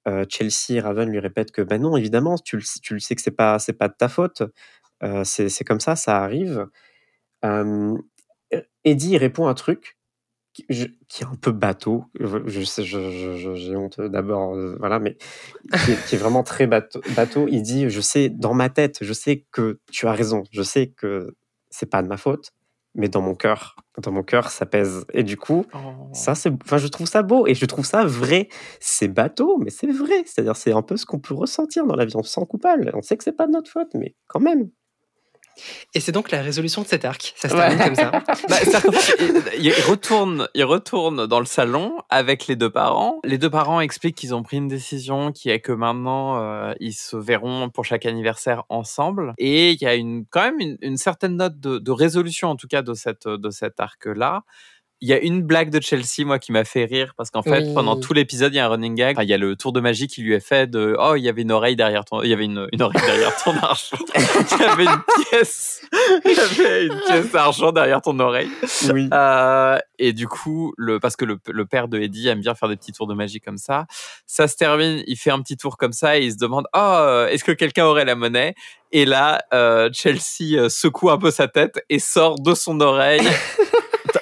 [0.07, 3.17] Euh, Chelsea et Raven lui répètent que, ben non, évidemment, tu le, tu le sais
[3.17, 4.43] que c'est pas, pas de ta faute.
[5.03, 6.69] Euh, c'est, c'est comme ça, ça arrive.
[7.45, 7.97] Euh,
[8.85, 9.99] Eddie répond un truc
[10.53, 12.05] qui, je- qui est un peu bateau.
[12.19, 15.17] Je, sais, j'ai honte d'abord, euh, voilà, mais
[15.85, 17.47] qui est, qui est vraiment très bateau, bateau.
[17.49, 20.43] Il dit Je sais, dans ma tête, je sais que tu as raison.
[20.51, 21.37] Je sais que
[21.71, 22.51] c'est pas de ma faute,
[22.97, 25.05] mais dans mon cœur, dans mon cœur, ça pèse.
[25.13, 25.65] Et du coup,
[26.13, 28.49] ça, c'est, enfin, je trouve ça beau et je trouve ça vrai.
[28.81, 30.25] C'est bateau, mais c'est vrai.
[30.27, 32.17] C'est-à-dire, c'est un peu ce qu'on peut ressentir dans la vie.
[32.17, 32.91] On se sent coupable.
[32.95, 34.71] On sait que c'est pas de notre faute, mais quand même.
[35.95, 37.35] Et c'est donc la résolution de cet arc.
[37.37, 37.69] Ça se Ouais.
[37.77, 38.11] termine comme ça.
[38.49, 38.57] Bah,
[39.19, 43.21] il, il retourne, il retourne dans le salon avec les deux parents.
[43.25, 46.93] Les deux parents expliquent qu'ils ont pris une décision qui est que maintenant euh, ils
[46.95, 49.35] se verront pour chaque anniversaire ensemble.
[49.39, 52.57] Et il y a une, quand même une, une certaine note de, de résolution en
[52.57, 54.43] tout cas de cette de cet arc-là.
[55.03, 57.63] Il y a une blague de Chelsea, moi, qui m'a fait rire parce qu'en fait,
[57.65, 57.75] Oui.
[57.75, 59.17] pendant tout l'épisode, il y a un running gag.
[59.17, 61.23] Enfin, il y a le tour de magie qui lui est fait de oh, il
[61.23, 63.97] y avait une oreille derrière ton, il y avait une, une oreille derrière ton argent.
[64.15, 65.83] il y avait une pièce,
[66.27, 68.51] il y avait une pièce d'argent derrière ton oreille.
[68.93, 69.09] Oui.
[69.13, 72.69] Euh, et du coup, le, parce que le, le père de Eddie aime bien faire
[72.69, 73.87] des petits tours de magie comme ça,
[74.27, 77.25] ça se termine, il fait un petit tour comme ça et il se demande Oh,
[77.31, 78.55] est-ce que quelqu'un aurait la monnaie?
[78.93, 83.27] Et là, euh, Chelsea euh, secoue un peu sa tête et sort de son oreille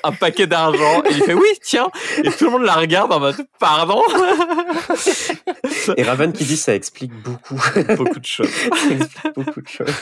[0.05, 1.03] un paquet d'argent.
[1.05, 1.91] Et il fait Oui, tiens
[2.22, 4.03] Et tout le monde la regarde en mode Pardon
[5.97, 7.61] Et Raven qui dit ça explique beaucoup.
[7.97, 8.51] Beaucoup de choses.
[8.72, 9.95] ça explique beaucoup de choses.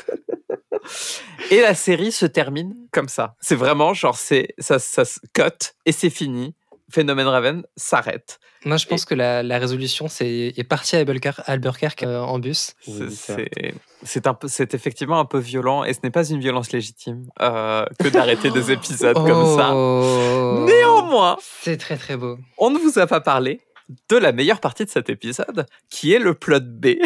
[1.50, 3.34] Et la série se termine comme ça.
[3.40, 6.54] C'est vraiment genre, c'est ça, ça se cut et c'est fini.
[6.90, 8.38] Phénomène Raven s'arrête.
[8.64, 12.38] Moi, je pense que la, la résolution c'est, est partie à Albuquerque, Albuquerque, euh, en
[12.38, 12.74] bus.
[12.82, 18.50] C'est- effectivement un peu violent et ce n'est pas une violence légitime euh, que d'arrêter
[18.50, 19.72] des épisodes comme ça.
[19.74, 20.64] Oh.
[20.66, 22.38] Néanmoins, C'est très très beau.
[22.58, 23.60] on ne vous a pas parlé
[24.08, 26.86] de la meilleure partie de cet épisode, qui est le plot B.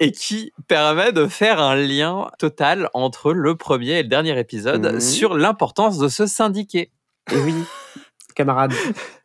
[0.00, 5.00] et qui permet de faire un lien total entre le premier et le dernier épisode
[5.00, 6.90] sur l'importance de se syndiquer.
[7.32, 7.54] Et oui,
[8.34, 8.76] camarade.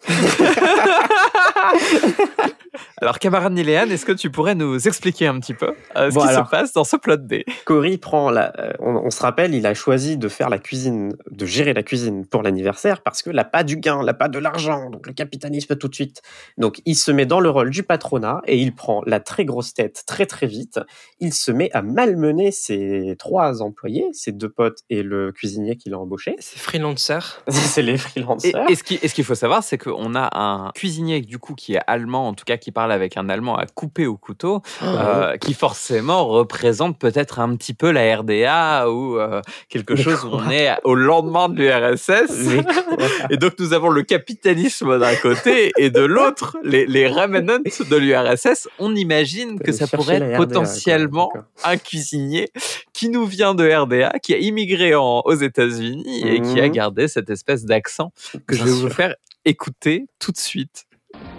[3.01, 6.22] Alors, camarade Niléane, est-ce que tu pourrais nous expliquer un petit peu euh, ce Bon,
[6.22, 6.45] qui alors.
[6.45, 7.36] se passe dans ce plot B?
[7.66, 8.51] Cory prend la.
[8.59, 11.84] euh, on, on se rappelle, il a choisi de faire la cuisine, de gérer la
[11.84, 15.13] cuisine pour l'anniversaire parce que n'a pas du gain, n'a pas de l'argent, donc le
[15.13, 16.22] capitalisme tout de suite.
[16.57, 19.74] Donc il se met dans le rôle du patronat et il prend la très grosse
[19.74, 20.80] tête très très vite.
[21.22, 25.93] Il se met à malmener ses trois employés, ses deux potes et le cuisinier qu'il
[25.93, 26.36] a embauché.
[26.39, 27.41] C'est freelancer.
[27.47, 28.70] C'est les Et, freelancers.
[28.70, 31.55] et ce qui- et ce qu'il faut savoir, c'est qu'on a un cuisinier du coup
[31.56, 34.62] qui est allemand, en tout cas qui parle avec un allemand à couper au couteau,
[34.84, 40.30] euh, qui forcément représente peut-être un petit peu la RDA ou euh, quelque chose où
[40.32, 42.32] on est au lendemain de l'URSS.
[43.30, 47.95] Et donc nous avons le capitalisme d'un côté et de l'autre les, les remnants de
[47.95, 48.68] l'URSS.
[48.80, 51.32] On imagine que ça pourrait être RDA, potentiellement
[51.64, 52.49] un cuisinier
[52.93, 56.72] qui nous vient de RDA, qui a immigré en- aux États-Unis et qui a Mhm.
[56.72, 58.12] gardé cette espèce d'accent
[58.47, 60.86] que je vais vous faire écouter tout de suite.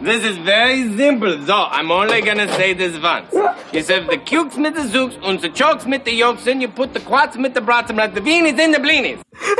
[0.02, 3.32] This is very simple, so I'm only gonna say this once.
[3.72, 6.68] You serve the cukes mit the zooks und the chokes mit the yolks, and you
[6.68, 9.18] put the quats mit the brats and like the beanies in the bleanies.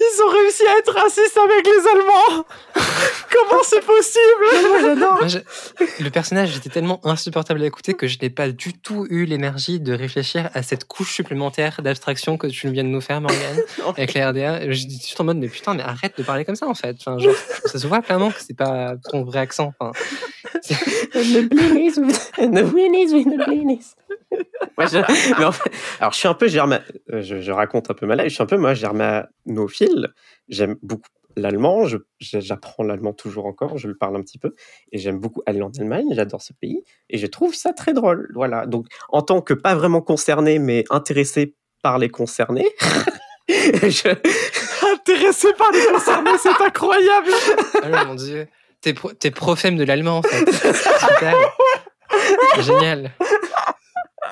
[0.00, 2.44] Ils ont réussi à être racistes avec les Allemands
[3.32, 4.98] Comment c'est possible?
[5.20, 9.06] Moi, je- Le personnage était tellement insupportable à écouter que je n'ai pas du tout
[9.08, 13.20] eu l'énergie de réfléchir à cette couche supplémentaire d'abstraction que tu viens de nous faire,
[13.20, 14.72] Morgane, avec les RDA.
[14.72, 16.96] Je dis juste en mode, mais putain, mais arrête de parler comme ça en fait.
[16.98, 19.73] Enfin, genre, ça se voit clairement que c'est pas ton vrai accent.
[19.80, 19.92] Enfin,
[21.12, 22.50] The blinis with the
[23.24, 23.94] the blinis.
[24.76, 25.70] Moi, je- mais en fait-
[26.00, 26.80] alors, je suis un peu germa...
[27.12, 28.28] euh, je, je raconte un peu ma life.
[28.28, 30.12] Je suis un peu moi germanophile.
[30.48, 31.84] J'aime beaucoup l'allemand.
[32.20, 33.78] J'apprends l'allemand toujours encore.
[33.78, 34.52] Je le parle un petit peu.
[34.92, 36.06] Et j'aime beaucoup aller en Allemagne.
[36.12, 36.82] J'adore ce pays.
[37.10, 38.30] Et je trouve ça très drôle.
[38.34, 38.66] Voilà.
[38.66, 42.68] Donc, en tant que pas vraiment concerné, mais intéressé par les concernés,
[43.48, 44.14] je...
[44.94, 47.30] Intéressé par les concernés, c'est incroyable
[47.82, 48.46] oh mon dieu.
[48.84, 50.44] T'es pro t'es prophème de l'allemand en fait.
[52.60, 53.12] Génial.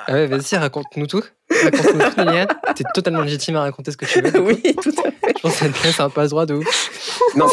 [0.05, 1.23] Ah ouais, vas-y, raconte-nous tout.
[1.49, 2.47] Raconte-nous tout, Liliane.
[2.75, 4.39] T'es totalement légitime à raconter ce que tu veux.
[4.41, 5.33] oui, tout à fait.
[5.37, 6.89] Je pense que laisse un passe-droit de ouf.
[7.35, 7.47] Non,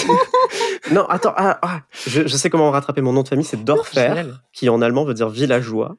[0.91, 1.33] non attends.
[1.39, 3.47] Ah, ah, je, je sais comment rattraper mon nom de famille.
[3.47, 4.09] C'est Dorfer.
[4.09, 4.35] Génial.
[4.53, 5.97] qui en allemand veut dire villageois.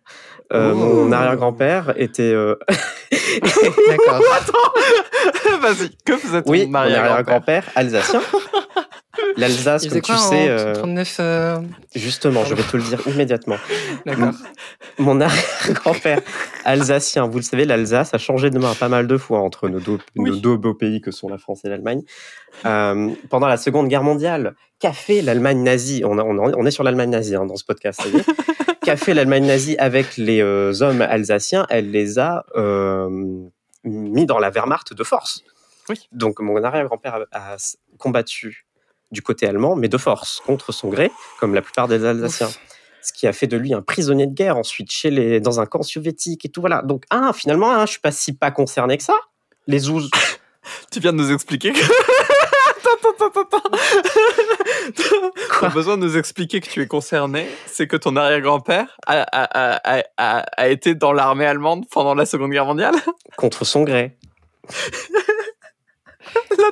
[0.53, 0.75] Euh, Oh.
[0.75, 2.23] Mon arrière-grand-père était.
[2.33, 2.55] euh,
[3.87, 4.21] D'accord.
[5.61, 8.21] Vas-y, que faisait ton oui, mon arrière-grand-père arrière-grand-père alsacien.
[9.37, 11.59] L'Alsace, comme tu sais, euh, 39 euh,
[11.95, 13.57] justement, je vais te le dire immédiatement.
[14.05, 14.33] D'accord.
[14.99, 16.19] Mon arrière-grand-père
[16.65, 19.79] alsacien, vous le savez, l'Alsace a changé de main pas mal de fois entre nos
[19.79, 20.29] deux, Oui.
[20.31, 22.01] nos deux beaux pays que sont la France et l'Allemagne.
[22.65, 26.03] Euh, pendant la Seconde Guerre mondiale, qu'a fait l'Allemagne nazie?
[26.05, 28.01] On, a- on, en- on est sur l'Allemagne nazie hein, dans ce podcast.
[28.83, 31.67] Qu'a fait l'Allemagne nazie avec les euh, hommes alsaciens?
[31.69, 32.45] Elle les a
[33.83, 35.43] mis dans la Wehrmacht de force.
[35.89, 36.07] Oui.
[36.11, 37.57] Donc mon arrière-grand-père a,
[37.97, 38.65] combattu
[39.11, 42.47] du côté allemand, mais de force, contre son gré, comme la plupart des Alsaciens.
[42.47, 42.59] Ouf.
[43.03, 45.65] Ce qui a fait de lui un prisonnier de guerre ensuite chez les, dans un
[45.65, 46.83] camp soviétique et tout voilà.
[46.83, 49.15] Donc ah finalement ah, je suis pas si pas concerné que ça.
[49.67, 50.09] Les zouz.
[50.91, 51.79] Tu viens de nous expliquer que...
[55.59, 59.25] pas besoin de nous expliquer que tu es concerné, c'est que ton arrière-grand-père a-
[60.17, 62.93] a- a été dans l'armée allemande pendant la Seconde Guerre mondiale?
[63.37, 64.15] Contre son gré.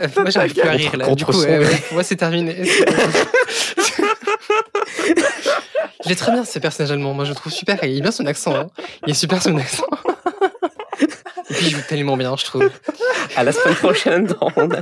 [0.01, 1.14] Euh, Moi, j'arrive plus à rire là.
[1.16, 1.66] Du coup, son ouais, gré.
[1.66, 2.55] ouais, pour moi, c'est terminé.
[6.05, 7.14] Il est très bien ce personnage allemand.
[7.14, 7.78] Moi, je le trouve super.
[7.84, 8.55] Il est bien son accent.
[8.55, 8.68] hein.
[9.05, 9.86] Il est super son accent.
[11.49, 12.70] Et puis, il joue tellement bien, je trouve.
[13.36, 14.80] À la semaine prochaine dans On a.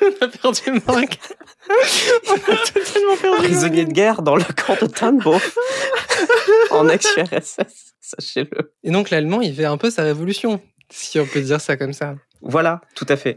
[0.00, 1.18] On a perdu Marc.
[2.28, 5.40] On a totalement perdu Prisonnier de guerre dans le camp de Tannenbaum.
[6.70, 8.72] en ex-URSS, sachez-le.
[8.84, 10.60] Et donc, l'allemand, il fait un peu sa révolution.
[10.90, 12.16] Si on peut dire ça comme ça.
[12.42, 13.36] Voilà, tout à fait.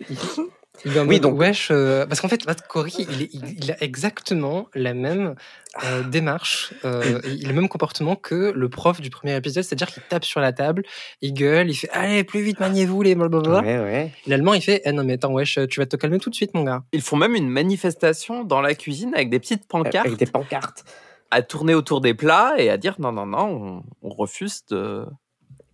[1.08, 4.68] Oui, donc- wesh, euh, parce qu'en fait, Matt Corey, il, est- il- il a exactement
[4.76, 5.36] la même
[5.84, 9.64] euh, démarche, euh, et il a le même comportement que le prof du premier épisode,
[9.64, 10.84] c'est-à-dire qu'il tape sur la table,
[11.22, 13.62] il gueule, il fait allez plus vite, maniez-vous les blablabla.
[13.62, 14.12] Ouais, ouais.
[14.28, 16.54] L'allemand, il fait eh non mais attends wesh, tu vas te calmer tout de suite
[16.54, 16.84] mon gars.
[16.94, 20.84] Ils font même une manifestation dans la cuisine avec des petites pancartes Avec des pancartes.
[21.32, 25.06] À tourner autour des plats et à dire non, non, non, on, refuse de.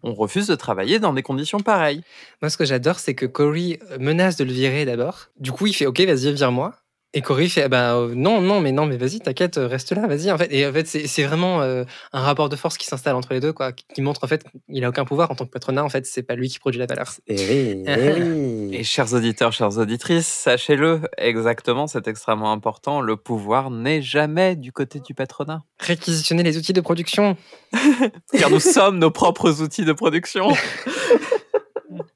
[0.04, 2.02] On refuse de travailler dans des conditions pareilles.
[2.42, 5.28] Moi, ce que j'adore, c'est que Corey menace de le virer d'abord.
[5.40, 6.74] Du coup, il fait ok, vas-y, vire-moi.
[7.14, 9.92] Et Corey fait ah bah euh, non, non, mais non, mais vas-y, t'inquiète, euh, reste
[9.92, 10.32] là, vas-y.
[10.32, 11.84] En fait, et en fait, c'est c'est vraiment euh,
[12.14, 14.86] un rapport de force qui s'installe entre les deux, quoi, qui montre en fait qu'il
[14.86, 15.84] a aucun pouvoir en tant que patronat.
[15.84, 17.16] En fait, c'est pas lui qui produit la valeur.
[17.28, 18.76] Et oui, eh oui.
[18.78, 24.72] Et chers auditeurs, chères auditrices, sachez-le, exactement, c'est extrêmement important, le pouvoir n'est jamais du
[24.72, 25.64] côté du patronat.
[25.80, 27.36] Réquisitionner les outils de production.
[28.40, 30.48] Car nous sommes nos propres outils de production.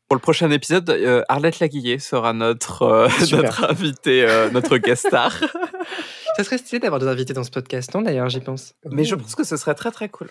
[0.07, 5.07] Pour le prochain épisode, euh, Arlette Laguillet sera notre, euh, notre invitée, euh, notre guest
[5.07, 5.31] star.
[6.37, 8.73] Ça serait stylé d'avoir des invités dans ce podcast, non D'ailleurs, j'y pense.
[8.91, 10.29] Mais je pense que ce serait très très cool.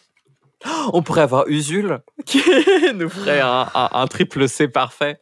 [0.66, 2.41] Oh, On pourrait avoir Usul qui
[2.95, 5.18] nous ferait un, un- un triple C parfait.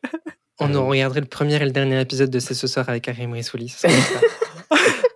[0.61, 3.33] On en regarderait le premier et le dernier épisode de C'est ce soir avec Karim
[3.33, 3.75] Rissouli.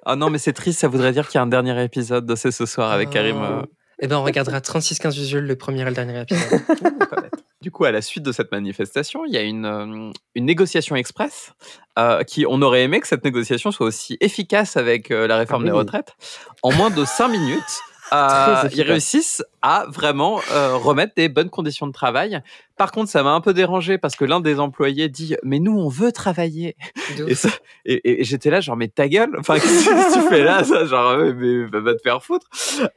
[0.05, 2.35] Ah non, mais c'est triste, ça voudrait dire qu'il y a un dernier épisode de
[2.37, 3.65] C'est ce soir avec Karim.
[4.01, 6.61] Eh ben, on regardera 36-15 Usul, le premier et le dernier épisode.
[7.11, 7.33] pas bête.
[7.63, 10.95] Du coup, à la suite de cette manifestation, il y a une, euh, une négociation
[10.97, 11.53] express
[11.99, 15.63] euh, qui, on aurait aimé que cette négociation soit aussi efficace avec euh, la réforme
[15.63, 15.71] Ah oui.
[15.71, 16.15] des retraites.
[16.63, 17.81] En moins de cinq minutes,
[18.13, 22.41] euh, ils réussissent à vraiment euh, remettre des bonnes conditions de travail.
[22.77, 25.77] Par contre, ça m'a un peu dérangé parce que l'un des employés dit Mais nous,
[25.79, 26.77] on veut travailler.
[27.19, 27.33] Et, ouf.
[27.33, 27.49] ça-
[27.87, 30.85] et- et j'étais là, genre, mais ta gueule Enfin, qu'est-ce que tu fais là ça
[30.85, 32.47] Genre, mais, mais va va te faire foutre.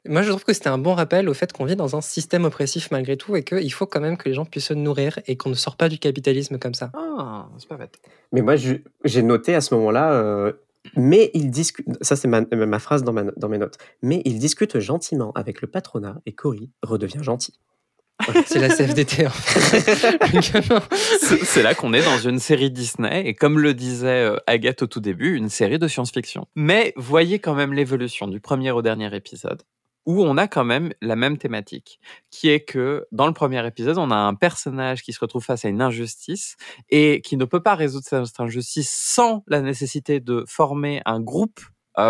[0.05, 2.43] Moi, je trouve que c'était un bon rappel au fait qu'on vit dans un système
[2.45, 5.37] oppressif malgré tout et qu'il faut quand même que les gens puissent se nourrir et
[5.37, 6.91] qu'on ne sort pas du capitalisme comme ça.
[6.95, 7.99] Ah, c'est pas bête.
[8.33, 10.51] Mais moi, j'ai noté à ce moment-là, euh,
[10.95, 14.39] mais ils discutent, ça c'est ma, ma phrase dans, ma, dans mes notes, mais ils
[14.39, 17.59] discutent gentiment avec le patronat et Cory redevient gentil.
[18.45, 19.27] C'est la CFDT.
[19.27, 20.59] en fait.
[21.45, 24.87] C'est là qu'on est dans une série Disney, et comme le disait euh, Agathe au
[24.87, 26.47] tout début, une série de science-fiction.
[26.55, 29.63] Mais voyez quand même l'évolution du premier au dernier épisode,
[30.09, 31.99] où on a quand même la même thématique,
[32.31, 35.65] qui est que dans le premier épisode, on a un personnage qui se retrouve face
[35.65, 36.57] à une injustice,
[36.89, 41.59] et qui ne peut pas résoudre cette injustice sans la nécessité de former un groupe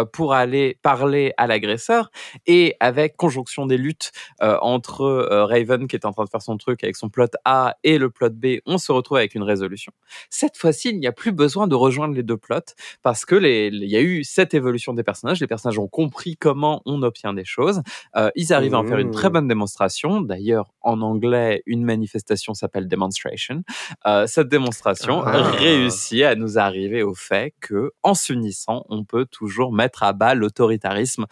[0.06, 2.12] pour aller parler à l'agresseur
[2.46, 4.12] et avec conjonction des luttes
[4.42, 7.28] euh, entre euh, Raven qui est en train de faire son truc avec son plot
[7.46, 9.92] A et le plot B, on se retrouve avec une résolution.
[10.30, 12.60] Cette fois-ci, il n'y a plus besoin de rejoindre les deux plots
[13.04, 15.40] parce que les, il y a eu cette évolution des personnages.
[15.40, 17.82] Les personnages ont compris comment on obtient des choses.
[18.16, 19.34] Euh, ils arrivent à en faire une très Mmh.
[19.34, 20.22] bonne démonstration.
[20.22, 23.64] D'ailleurs, en anglais, une manifestation s'appelle demonstration.
[24.08, 25.52] Euh, cette démonstration Ah.
[25.52, 30.34] réussit à nous arriver au fait que, en s'unissant, on peut toujours mettre à bas
[30.36, 31.26] l'autoritarisme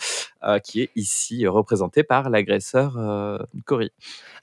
[0.43, 3.91] euh, qui est ici représenté par l'agresseur euh, Cory.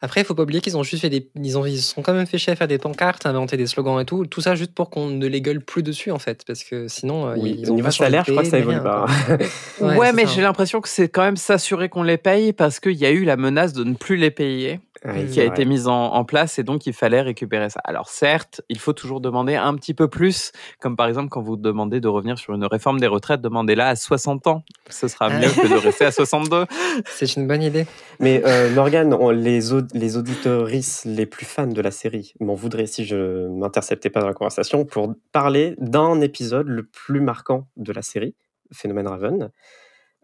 [0.01, 1.31] Après, il faut pas oublier qu'ils ont juste fait des.
[1.37, 3.67] Ils, ont, ils sont quand même fait chier à faire des pancartes, à inventer des
[3.67, 4.27] slogans et tout.
[4.27, 6.45] Tout ça juste pour qu'on ne les gueule plus dessus, en fait.
[6.47, 7.29] Parce que sinon.
[7.29, 9.07] euh, Oui, ils au ont niveau pas salaire, je crois que ça évolue pas.
[9.81, 13.07] Ouais, mais j'ai l'impression que c'est quand même s'assurer qu'on les paye parce qu'il y
[13.07, 15.55] a eu la menace de ne plus les payer Oui, qui a vrai.
[15.55, 17.81] été mise en, en place et donc il fallait récupérer ça.
[17.85, 21.57] Alors certes, il faut toujours demander un petit peu plus, comme par exemple quand vous
[21.57, 24.63] demandez de revenir sur une réforme des retraites, demandez-la à 60 ans.
[24.91, 25.39] Ce sera Ah.
[25.41, 26.67] mieux que de rester à 62.
[27.07, 27.87] C'est une bonne idée.
[28.21, 32.55] Mais euh, Morgane, on- les, aud- les auditorices les plus fans de la série m'en
[32.55, 37.67] voudraient si je m'interceptais pas dans la conversation pour parler d'un épisode le plus marquant
[37.77, 38.35] de la série,
[38.73, 39.51] Phénomène Raven.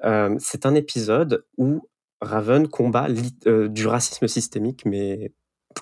[0.05, 1.89] Euh, c'est un épisode où
[2.21, 3.07] Raven combat
[3.47, 5.33] euh, du racisme systémique, mais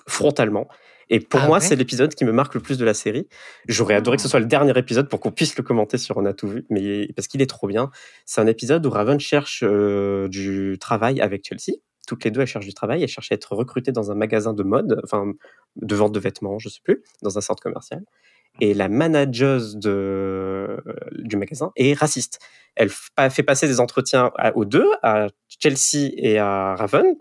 [0.07, 0.67] frontalement.
[1.11, 3.27] Et pour Ah moi, ouais c'est l'épisode qui me marque le plus de la série.
[3.67, 6.25] J'aurais adoré que ce soit le dernier épisode pour qu'on puisse le commenter sur On
[6.25, 7.89] a tout vu, mais parce qu'il est trop bien.
[8.25, 11.77] C'est un épisode où Raven cherche euh, du travail avec Chelsea.
[12.07, 13.01] Toutes les deux, elles cherchent du travail.
[13.01, 15.31] Elles cherchent à être recrutées dans un magasin de mode, enfin,
[15.77, 18.01] de vente de vêtements, je sais plus, dans un centre commercial.
[18.61, 20.77] et la manageuse de,
[21.19, 22.39] du magasin est raciste.
[22.75, 27.15] Elle fait passer des entretiens à- aux deux, à Chelsea et à Raven.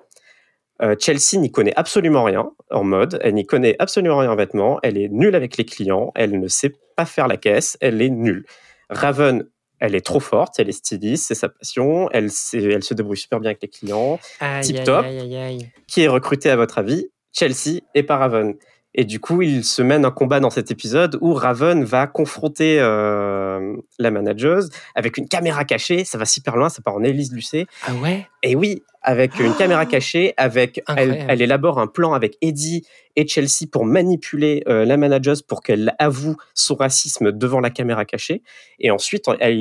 [0.81, 4.79] Euh, Chelsea n'y connaît absolument rien en mode, elle n'y connaît absolument rien en vêtements,
[4.83, 8.11] elle est nulle avec les clients, elle ne sait pas faire la caisse, elle est
[8.11, 8.45] nulle.
[8.91, 9.45] Raven,
[9.81, 13.51] elle est trop forte, elle est styliste, c'est sa passion, elle, se débrouille super bien
[13.51, 14.19] avec les clients.
[14.41, 15.05] Aïe, Tip aïe, top.
[15.05, 15.71] aïe.
[15.87, 17.09] Qui est recruté à votre avis?
[17.33, 18.55] Chelsea et pas Raven.
[19.01, 22.81] Et du coup, il se mène un combat dans cet épisode où Raven va confronter
[22.81, 26.05] euh, la manageuse avec une caméra cachée.
[26.05, 27.67] Ça va super loin, ça part en Élise Lucet.
[27.87, 28.27] Ah ouais?
[28.43, 31.27] Et oui, avec une caméra cachée, avec elle, Incroyable.
[31.31, 32.85] elle élabore un plan avec Eddie
[33.15, 38.05] et Chelsea pour manipuler euh, la manageuse pour qu'elle avoue son racisme devant la caméra
[38.05, 38.43] cachée.
[38.81, 39.59] Et ensuite, elle-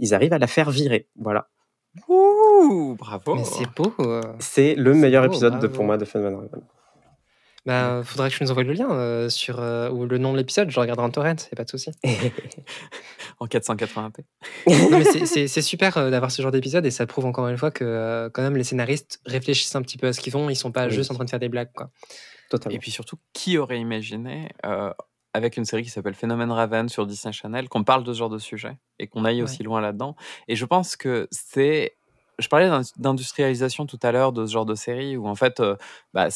[0.00, 1.08] ils arrivent à la faire virer.
[1.18, 1.48] Voilà.
[2.08, 3.34] Ouh, bravo.
[3.34, 3.92] Mais c'est beau.
[3.98, 4.20] euh.
[4.38, 6.62] C'est le meilleur beau, épisode de, pour moi de Fun Van Raven.
[7.66, 10.38] Bah, faudrait que tu nous envoies le lien euh, sur euh, ou le nom de
[10.38, 10.70] l'épisode.
[10.70, 11.90] Je regarderai en torrent, a pas de souci.
[13.38, 14.20] En 480p.
[14.66, 17.48] Non, mais c'est- c'est c'est super euh, d'avoir ce genre d'épisode et ça prouve encore
[17.48, 20.50] une fois que quand même les scénaristes réfléchissent un petit peu à ce qu'ils font.
[20.50, 20.92] Ils sont pas Oui.
[20.92, 21.90] juste en train de faire des blagues quoi.
[22.50, 22.76] Totalement.
[22.76, 24.48] Et puis surtout, qui aurait imaginé,
[25.32, 28.28] avec une série qui s'appelle Phénomène Raven sur Disney Channel, qu'on parle de ce genre
[28.28, 30.16] de sujet et qu'on aille aussi loin là-dedans
[30.48, 31.96] Et je pense que c'est.
[32.40, 35.60] Je parlais d'in- d'industrialisation tout à l'heure de ce genre de série où en fait,
[35.60, 35.76] euh,
[36.14, 36.28] bah,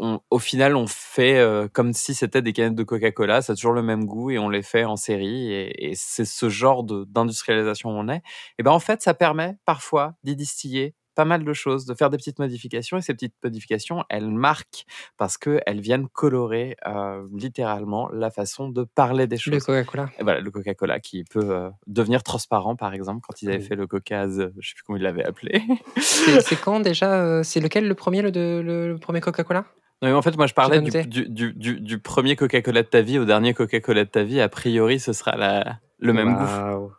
[0.00, 3.56] on- au final, on fait euh, comme si c'était des canettes de Coca-Cola, ça a
[3.56, 7.90] toujours le même goût et on les fait en série et, c'est ce genre d'industrialisation
[7.90, 8.22] où on est.
[8.58, 12.10] Et ben en fait, ça permet parfois d'y distiller pas mal de choses, de faire
[12.10, 14.84] des petites modifications et ces petites modifications, elles marquent
[15.16, 19.64] parce qu'elles viennent colorer euh, littéralement la façon de parler des Le choses.
[19.64, 20.08] Coca-Cola.
[20.18, 23.64] Et voilà, le Coca-Cola qui peut euh, devenir transparent, par exemple, quand ils avaient Oui.
[23.64, 25.62] fait le Coca, Z, je sais plus comment ils l'avaient appelé.
[26.00, 29.64] C'est quand déjà euh, C'est lequel le premier, le, de- le, le premier Coca-Cola?
[30.02, 33.20] Non, mais en fait, moi, je parlais du, du, du, premier Coca-Cola de ta vie
[33.20, 34.40] au dernier Coca-Cola de ta vie.
[34.40, 36.90] A priori, ce sera la, le même goût.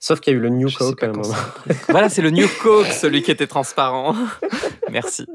[0.00, 1.34] Sauf qu'il y a eu le New Coke à un moment.
[1.88, 4.14] Voilà, c'est le New Coke, celui qui était transparent.
[4.90, 5.26] Merci.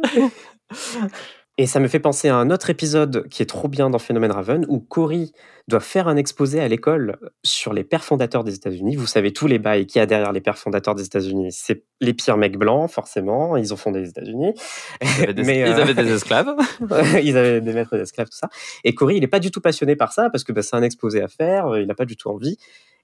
[1.60, 4.32] Et ça me fait penser à un autre épisode qui est trop bien dans Phénomène
[4.32, 5.34] Raven, où Cory
[5.68, 8.96] doit faire un exposé à l'école sur les pères fondateurs des États-Unis.
[8.96, 11.52] Vous savez tous les bails qu'il y a derrière les pères fondateurs des États-Unis.
[11.52, 13.56] C'est les pires mecs blancs, forcément.
[13.56, 14.56] Ils ont fondé les États-Unis.
[15.02, 16.56] Ils avaient des, ils euh, avaient des esclaves.
[17.22, 18.50] ils avaient des maîtres d'esclaves, tout ça.
[18.84, 20.82] Et Cory, il n'est pas du tout passionné par ça parce que bah, c'est un
[20.82, 22.58] exposé à faire, euh, il n'a pas du tout envie.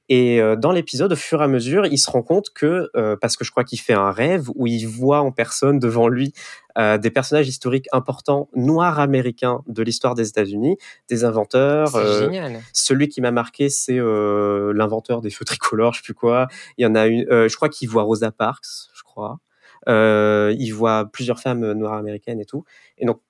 [0.10, 3.16] Et euh, dans l'épisode, au fur et à mesure, il se rend compte que, euh,
[3.16, 6.34] parce que je crois qu'il fait un rêve où il voit en personne devant lui
[6.80, 10.78] euh, des personnages historiques importants noirs américains de l'histoire des États-Unis,
[11.10, 11.90] des inventeurs.
[11.90, 12.60] C'est euh, génial.
[12.74, 16.48] celui qui m'a marqué, c'est l'inventeur des feux tricolores, je sais plus quoi.
[16.80, 19.40] Il y en a une, je crois qu'il voit Rosa Parks, je crois.
[19.88, 22.66] Il voit plusieurs femmes noires américaines et tout.
[22.98, 23.22] Et donc,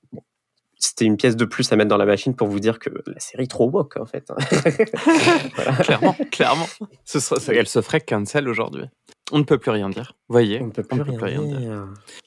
[0.79, 3.19] c'était une pièce de plus à mettre dans la machine pour vous dire que la
[3.19, 4.31] série est trop woke, en fait.
[5.83, 6.67] clairement, clairement.
[7.05, 8.85] Ce ça- elle se ferait cancel aujourd'hui.
[9.31, 10.13] On ne peut plus rien dire.
[10.27, 11.59] Voyez, On ne peut plus, rien, dire.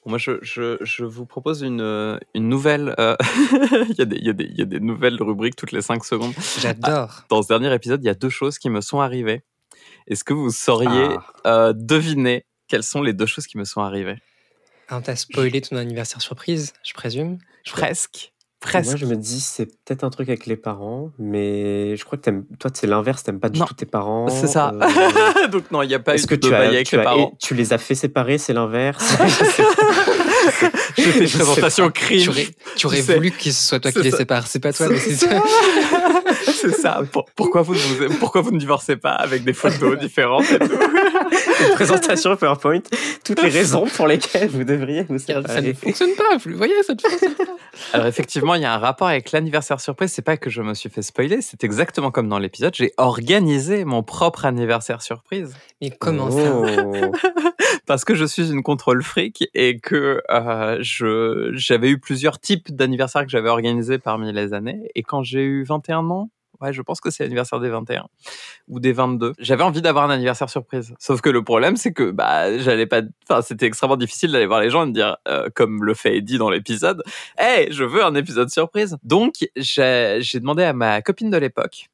[0.05, 2.95] Bon, Moi, je, je, je vous propose une, euh, une nouvelle.
[2.99, 3.15] euh,
[3.89, 5.73] il, y a des, il, y a des, il y a des nouvelles rubriques toutes
[5.73, 6.33] les 5 secondes.
[6.61, 7.23] J'adore.
[7.29, 9.41] Dans ce dernier épisode, il y a deux choses qui me sont arrivées.
[10.07, 11.09] Est-ce que vous sauriez
[11.43, 11.47] Ah.
[11.47, 14.17] euh, deviner quelles sont les deux choses qui me sont arrivées?
[14.87, 17.37] Ah, T'as spoilé ton anniversaire surprise, je présume?
[17.69, 18.32] Presque.
[18.85, 22.23] Moi, je me dis, c'est peut-être un truc avec les parents, mais je crois que
[22.23, 23.65] t'aimes- toi, c'est l'inverse, t'aimes pas du Non.
[23.65, 24.27] tout tes parents.
[24.29, 24.71] C'est ça.
[24.73, 26.87] euh, Donc, non, il n'y a pas eu Est-ce que de tu, bail as, avec
[26.87, 27.33] tu, les as- parents.
[27.41, 29.15] tu les as fait séparer, c'est l'inverse?
[30.97, 32.21] Je fais une présentation crime.
[32.21, 34.45] Tu aurais, tu aurais voulu que ce soit toi qui les sépare.
[34.47, 34.87] C'est pas toi.
[34.89, 35.43] Mais c'est toi.
[36.53, 37.01] C'est ça.
[37.11, 40.59] Pour- pourquoi, vous ne vous, pourquoi vous ne divorcez pas avec des photos différentes et
[40.59, 40.65] tout
[41.69, 42.81] une présentation PowerPoint,
[43.23, 45.73] toutes les raisons pour lesquelles vous devriez vous Ça ne séparer.
[45.73, 46.37] fonctionne pas.
[46.43, 47.43] Vous voyez, ça ne fonctionne pas.
[47.93, 50.11] Alors effectivement, il y a un rapport avec l'anniversaire surprise.
[50.11, 52.73] C'est pas que je me suis fait spoiler, c'est exactement comme dans l'épisode.
[52.75, 56.65] J'ai organisé mon propre anniversaire surprise Mais comment ça Oh.
[57.85, 62.75] parce que je suis une contrôle fric et que euh, je j'avais eu plusieurs types
[62.75, 64.79] d'anniversaires que j'avais organisés parmi les années.
[64.95, 66.29] Et quand j'ai eu 21 ans,
[66.63, 68.07] ouais, je pense que c'est l'anniversaire des 21
[68.67, 69.33] ou des 22.
[69.39, 70.93] J'avais envie d'avoir un anniversaire surprise.
[70.99, 73.01] Sauf que le problème, c'est que bah j'allais pas.
[73.29, 76.17] Enfin, c'était extrêmement difficile d'aller voir les gens et de dire, euh, comme le fait
[76.17, 77.03] Eddie dans l'épisode,
[77.37, 78.97] hey, je veux un épisode surprise.
[79.03, 81.89] Donc j'ai j'ai demandé à ma copine de l'époque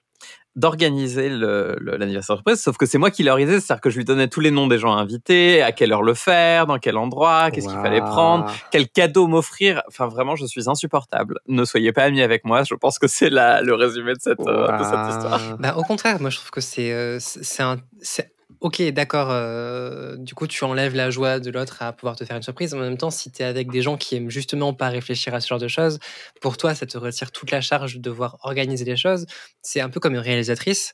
[0.59, 4.05] d'organiser le- le- l'anniversaire surprise, sauf que c'est moi qui l'organisais, c'est-à-dire que je lui
[4.05, 7.49] donnais tous les noms des gens invités, à quelle heure le faire, dans quel endroit,
[7.51, 9.81] qu'est-ce qu'il fallait prendre, quel cadeau m'offrir.
[9.87, 11.39] Enfin, vraiment, je suis insupportable.
[11.47, 12.63] Ne soyez pas amis avec moi.
[12.63, 15.41] Je pense que c'est le résumé de cette, euh, de cette histoire.
[15.59, 18.31] Bah, au contraire, moi je trouve que c'est euh, c'est c'est un, c'est
[18.61, 22.35] ok, d'accord, euh, du coup, tu enlèves la joie de l'autre à pouvoir te faire
[22.35, 22.73] une surprise.
[22.73, 25.39] En même temps, si tu es avec des gens qui aiment justement pas réfléchir à
[25.39, 25.99] ce genre de choses,
[26.41, 29.25] pour toi, ça te retire toute la charge de devoir organiser les choses.
[29.61, 30.93] C'est un peu comme une réalisatrice.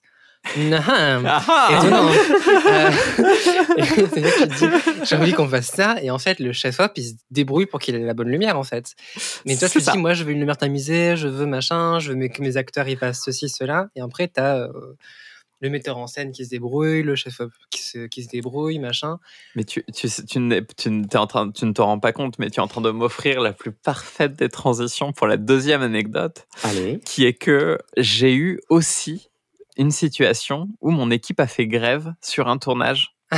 [0.57, 2.07] Nahan, Ah étonnant.
[2.67, 2.91] Euh,
[5.03, 7.95] j'ai envie qu'on fasse ça, et en fait, le chef-op, il se débrouille pour qu'il
[7.95, 8.93] ait la bonne lumière, en fait.
[9.45, 12.11] Mais toi, tu te dis, moi, je veux une lumière tamisée, je veux machin, je
[12.11, 14.69] veux que mes acteurs, ils fassent ceci, cela, et après, t'as euh,
[15.61, 19.19] le metteur en scène qui se débrouille, le chef-op qui se, qui se débrouille, machin.
[19.55, 22.63] Mais tu, tu, tu, en train, tu ne te rends pas compte, mais tu es
[22.63, 26.99] en train de m'offrir la plus parfaite des transitions pour la deuxième anecdote, Allez.
[27.05, 29.29] qui est que j'ai eu aussi
[29.77, 33.37] une situation où mon équipe a fait grève sur un tournage À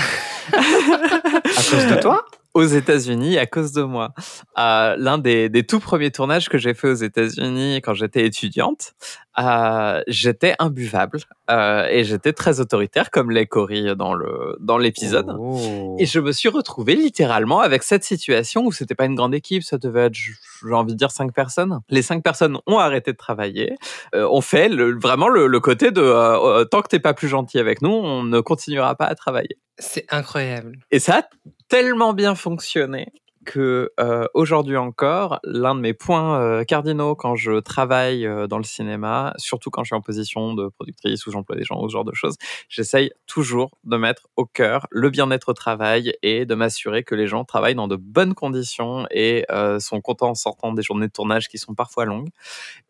[1.70, 2.26] cause de toi?
[2.58, 4.14] aux États-Unis à cause de moi.
[4.58, 8.94] Euh, L'un des, des tout premiers tournages que j'ai fait aux États-Unis quand j'étais étudiante,
[9.40, 11.20] euh, j'étais imbuvable
[11.52, 15.28] euh, et j'étais très autoritaire comme les Cory dans le dans l'épisode.
[15.38, 15.96] Oh.
[16.00, 19.62] Et je me suis retrouvé littéralement avec cette situation où c'était pas une grande équipe,
[19.62, 21.80] ça devait être, j'ai envie de dire, cinq personnes.
[21.90, 23.76] Les cinq personnes ont arrêté de travailler,
[24.16, 27.60] euh, ont fait le, vraiment le, le côté de tant que t'es pas plus gentil
[27.60, 29.60] avec nous, on ne continuera pas à travailler.
[29.78, 30.80] C'est incroyable.
[30.90, 31.22] Et ça a
[31.68, 33.12] tellement bien fonctionné
[33.48, 38.58] que euh, aujourd'hui encore, l'un de mes points euh, cardinaux quand je travaille euh, dans
[38.58, 41.88] le cinéma, surtout quand je suis en position de productrice ou j'emploie des gens ou
[41.88, 42.36] ce genre de choses,
[42.68, 47.26] j'essaye toujours de mettre au cœur le bien-être au travail et de m'assurer que les
[47.26, 51.14] gens travaillent dans de bonnes conditions et euh, sont contents en sortant des journées de
[51.14, 52.30] tournage qui sont parfois longues.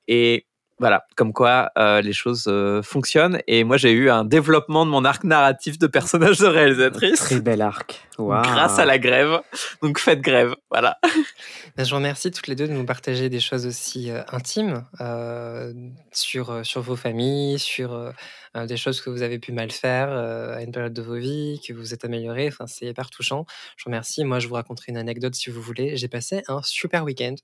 [0.07, 0.47] Et
[0.79, 3.39] voilà, comme quoi euh, les choses euh, fonctionnent.
[3.47, 7.41] Et moi, j'ai eu un développement de mon arc narratif de personnage de réalisatrice Très
[7.41, 8.06] bel arc.
[8.41, 9.41] Grâce à la grève.
[9.81, 10.97] Donc faites grève, voilà.
[11.75, 14.83] Ben, Je vous remercie toutes les deux de nous partager des choses aussi euh, intimes
[14.99, 15.71] euh,
[16.11, 20.09] sur, euh, sur vos familles, sur euh, des choses que vous avez pu mal faire
[20.09, 22.47] à une période de vos vies, que vous êtes amélioré.
[22.47, 23.45] Enfin, c'est hyper touchant.
[23.75, 24.23] Je vous remercie.
[24.23, 25.95] Moi, je vous raconterai une anecdote si vous voulez.
[25.95, 27.35] J'ai passé un super week-end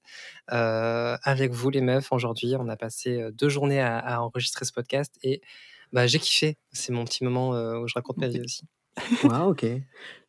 [0.48, 2.56] avec vous, les meufs, aujourd'hui.
[2.58, 5.42] On a passé deux journées à, à enregistrer ce podcast et
[5.92, 6.58] bah, j'ai kiffé.
[6.72, 8.64] C'est mon petit moment où je raconte ma vie aussi.
[9.24, 9.66] Waouh, ok.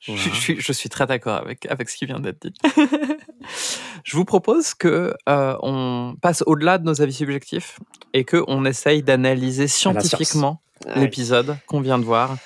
[0.00, 0.18] Je, Wow.
[0.18, 2.52] suis- je suis, je suis très d'accord avec, avec ce qui vient d'être dit.
[4.04, 7.78] je vous propose que euh, on passe au-delà de nos avis subjectifs
[8.12, 11.00] et que on essaye d'analyser scientifiquement Ouais.
[11.00, 12.36] l'épisode qu'on vient de voir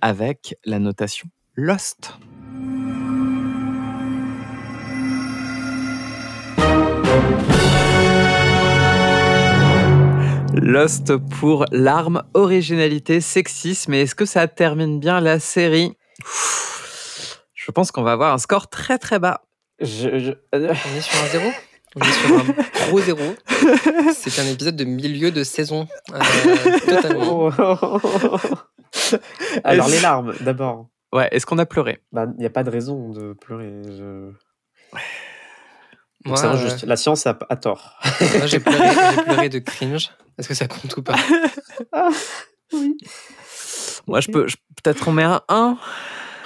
[0.00, 2.12] avec la notation Lost.
[10.56, 13.94] Lost pour l'arme, originalité, sexisme.
[13.94, 15.96] Et est-ce que ça termine bien la série?
[17.54, 19.42] Je pense qu'on va avoir un score très très bas.
[19.80, 21.50] Je, je- On est sur un zéro?
[21.96, 22.44] On est sur un
[22.88, 23.20] gros zéro.
[24.14, 25.86] C'est un épisode de milieu de saison.
[26.12, 26.18] euh,
[26.86, 27.48] totalement.
[29.64, 30.88] Alors, les larmes, d'abord.
[31.12, 32.00] Ouais, est-ce qu'on a pleuré?
[32.12, 33.72] Il n'y a pas de raison de pleurer.
[33.86, 34.30] Je...
[36.26, 36.84] Moi, c'est euh, injuste.
[36.84, 37.98] La science a, a tort.
[38.38, 38.88] moi, j'ai pleuré,
[39.24, 40.10] pleuré de cringe.
[40.38, 41.16] Est-ce que ça compte ou pas?
[44.06, 45.76] Moi, je peux, je- peut-être on met un 1.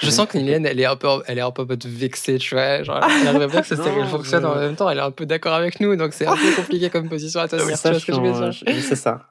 [0.00, 2.54] Je sens que Niliane, elle est un peu, elle est un peu en vexée, tu
[2.54, 2.82] vois.
[2.84, 4.88] Genre, elle n'arrive pas que cette série Non, elle fonctionne je- en même temps.
[4.88, 7.48] Elle est un peu d'accord avec nous, donc c'est un peu compliqué comme position à
[7.48, 7.76] tenir.
[7.76, 8.64] ça ce change.
[8.66, 9.26] Oui, C'est ça.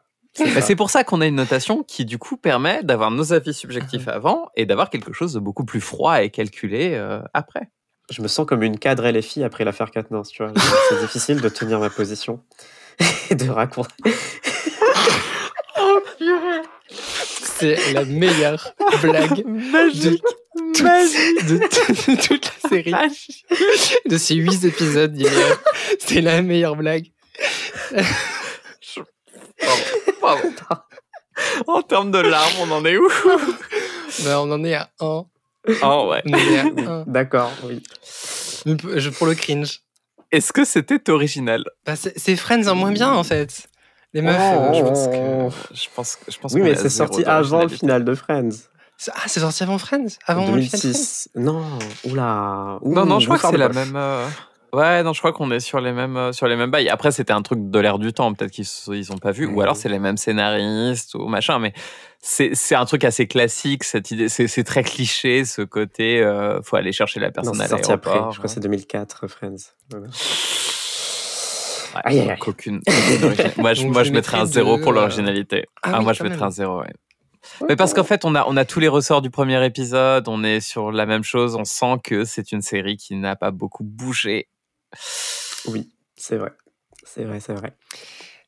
[0.54, 3.54] Bah, c'est pour ça qu'on a une notation qui, du coup, permet d'avoir nos avis
[3.56, 7.72] subjectifs avant et d'avoir quelque chose de beaucoup plus froid et calculé euh, après.
[8.10, 10.54] Je me sens comme une cadre LFI après l'affaire Katniss, tu vois.
[10.90, 12.42] C'est difficile de tenir ma position
[13.30, 13.94] et de raconter.
[17.60, 20.84] C'est la meilleure blague de, toute,
[21.48, 22.94] de, de toute la série.
[24.06, 25.58] De ces huit épisodes, Niliane.
[26.00, 27.12] C'est la meilleure blague.
[30.22, 30.54] Pardon.
[31.68, 33.08] en termes de larmes, on en est où?
[34.24, 35.26] Bah, on en est à 1.
[35.84, 36.24] Oh ouais.
[36.26, 37.04] 1.
[37.08, 37.82] D'accord, oui.
[38.66, 39.82] Je- Pour le cringe.
[40.32, 41.64] Est-ce que c'était original?
[41.86, 43.68] Bah, c'est Friends en moins bien, en fait.
[44.14, 45.76] Les meufs, euh, je pense que...
[45.76, 48.50] Je pense, je pense Oui, mais c'est sorti avant le final de Friends.
[49.14, 50.08] Ah, c'est sorti avant Friends?
[50.26, 50.92] Avant en le final de Friends?
[50.92, 51.30] 2006.
[51.36, 51.64] Non,
[52.06, 52.80] oula.
[52.84, 53.96] Non, non, je crois que c'est la même.
[53.96, 54.28] euh,
[54.78, 56.90] Ouais, non, je crois qu'on est sur les mêmes euh, sur les mêmes bails.
[56.90, 59.62] Après, c'était un truc de l'air du temps, peut-être qu'ils ils ont pas vu, ou
[59.62, 61.58] alors c'est les mêmes scénaristes ou machin.
[61.60, 61.74] Mais
[62.20, 64.30] c'est c'est un truc assez classique cette idée.
[64.30, 66.22] C'est très cliché ce côté.
[66.22, 68.10] euh, faut aller chercher la Non, personne c'est à sorti après.
[68.12, 68.32] l'aéroport.
[68.34, 69.56] Je crois que c'est 2004, Friends.
[69.90, 70.08] Voilà.
[71.96, 72.38] Ouais, Aïe, aïe, aïe.
[72.38, 72.82] donc aucune-
[73.58, 75.66] moi, je, moi, je mettrais un zéro pour euh, l'originalité.
[75.82, 76.94] Ah Ah, oui, moi, je mettrais un zéro, ouais.
[77.70, 80.44] Mais parce qu'en fait, on a, on a tous les ressorts du premier épisode, on
[80.44, 83.84] est sur la même chose, on sent que c'est une série qui n'a pas beaucoup
[83.86, 84.50] bougé.
[85.68, 86.52] Oui, c'est vrai.
[87.04, 87.76] C'est vrai, c'est vrai.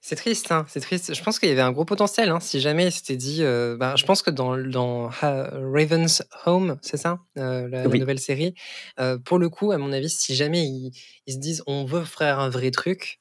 [0.02, 1.14] C'est triste, hein, c'est triste.
[1.14, 2.30] Je pense qu'il y avait un gros potentiel.
[2.30, 6.24] Hein, si jamais il s'était dit, euh, bah, je pense que dans, dans Ha- Raven's
[6.46, 8.56] Home, c'est ça, euh, la, nouvelle série.
[9.00, 10.92] euh, pour le coup, à mon avis, si jamais ils,
[11.28, 13.20] ils se disent, on veut faire un vrai truc,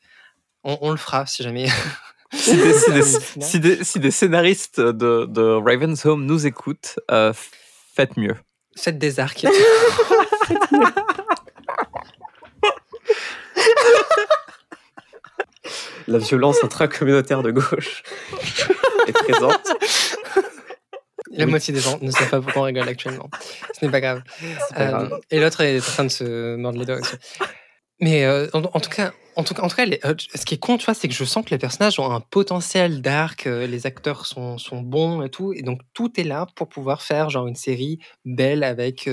[0.63, 1.27] on, on le fera.
[1.27, 1.67] Si jamais.
[2.35, 3.49] Si des, si des- Final.
[3.49, 8.37] si des- si des scénaristes de, de Raven's Home nous écoutent, euh, faites mieux.
[8.77, 9.47] Faites des arcs.
[16.09, 18.03] La violence intracommunautaire de gauche
[19.07, 19.61] est présente.
[21.31, 21.51] La Oui.
[21.51, 23.29] moitié des gens ne savent pas pourquoi on rigole actuellement.
[23.79, 24.23] Ce n'est pas grave.
[24.79, 25.21] Euh, grave.
[25.31, 27.17] et l'autre est en train de se mordre les doigts aussi.
[28.01, 30.45] Mais euh, en, en tout cas, en tout cas, en tout cas les- euh, ce
[30.45, 33.03] qui est con, tu vois, c'est que je sens que les personnages ont un potentiel
[33.03, 36.69] d'arc, euh, les acteurs sont, sont bons et tout, et donc tout est là pour
[36.69, 39.09] pouvoir faire genre une série belle avec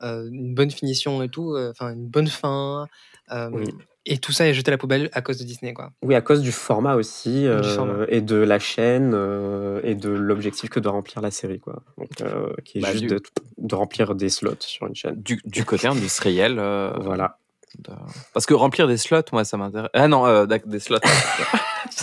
[0.00, 2.88] une bonne finition et tout, euh, enfin une bonne fin.
[3.30, 3.68] euh, Oui.
[4.04, 5.92] Et tout ça est jeté à la poubelle à cause de Disney, quoi.
[6.02, 8.04] Oui, à cause du format aussi, euh, format.
[8.08, 11.84] et de la chaîne, euh, et de l'objectif que doit remplir la série, quoi.
[11.96, 13.22] Donc, euh, qui est Bah, juste du- de,
[13.58, 15.14] de remplir des slots sur une chaîne.
[15.22, 16.58] Du, du côté industriel.
[16.58, 17.38] euh, Voilà.
[17.80, 17.92] De-
[18.32, 19.90] Parce que remplir des slots, moi, ça m'intéresse.
[19.94, 20.98] Ah non, euh, des slots.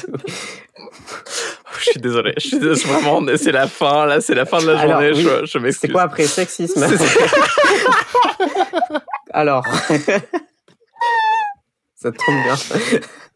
[1.80, 2.34] je suis désolé.
[2.38, 5.12] Je suis désolé, vraiment, c'est la fin, là, c'est la fin de la Alors, journée.
[5.16, 5.92] oui, je je C'est m'excuse.
[5.92, 6.84] quoi après sexisme?
[9.32, 9.66] Alors.
[11.96, 12.56] Ça tombe bien.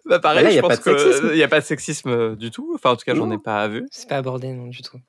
[0.05, 1.27] Bah, pareil, Là, y je a pas pense de sexisme.
[1.27, 2.71] qu'il n'y a pas de sexisme euh, du tout.
[2.75, 3.85] Enfin, en tout cas, j'en ai pas vu.
[3.91, 4.99] C'est pas abordé, non, du tout.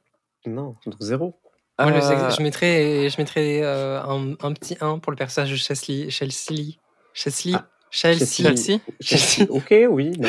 [0.46, 1.38] Non, donc zéro.
[1.78, 5.16] Moi, le Euh, sexe- je mettrais, je mettrais euh, un, un petit 1 pour le
[5.16, 6.10] personnage de Chesley.
[6.10, 6.74] Chelsea.
[7.14, 7.54] Chelsea.
[7.54, 8.26] Ah, Chelsea.
[8.26, 9.46] Chelsea Chelsea.
[9.50, 10.28] Ok, oui, non.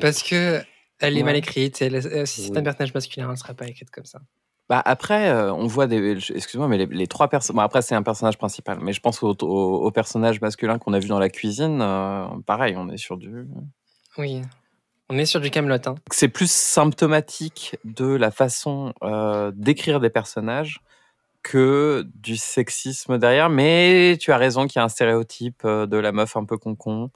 [0.00, 0.60] Parce que
[1.00, 1.24] elle est Ouais.
[1.24, 1.80] mal écrite.
[1.82, 2.58] Elle, euh, si c'est Oui.
[2.58, 4.20] un personnage masculin, elle ne sera pas écrite comme ça.
[4.68, 6.18] Bah après, euh, on voit des.
[6.34, 7.56] Excuse-moi, mais les, les trois personnes.
[7.56, 9.46] Bon, après, c'est un personnage principal, mais je pense au, au,
[9.86, 11.80] au personnage masculin qu'on a vu dans la cuisine.
[11.80, 13.46] euh, pareil, on est sur du.
[14.18, 14.42] Oui.
[15.08, 15.76] On est sur du Camelot.
[15.86, 15.94] Hein.
[16.12, 20.80] C'est plus symptomatique de la façon euh, d'écrire des personnages
[21.42, 23.48] que du sexisme derrière.
[23.50, 26.56] Mais tu as raison qu'il y a un stéréotype euh, de la meuf un peu
[26.58, 27.10] concon.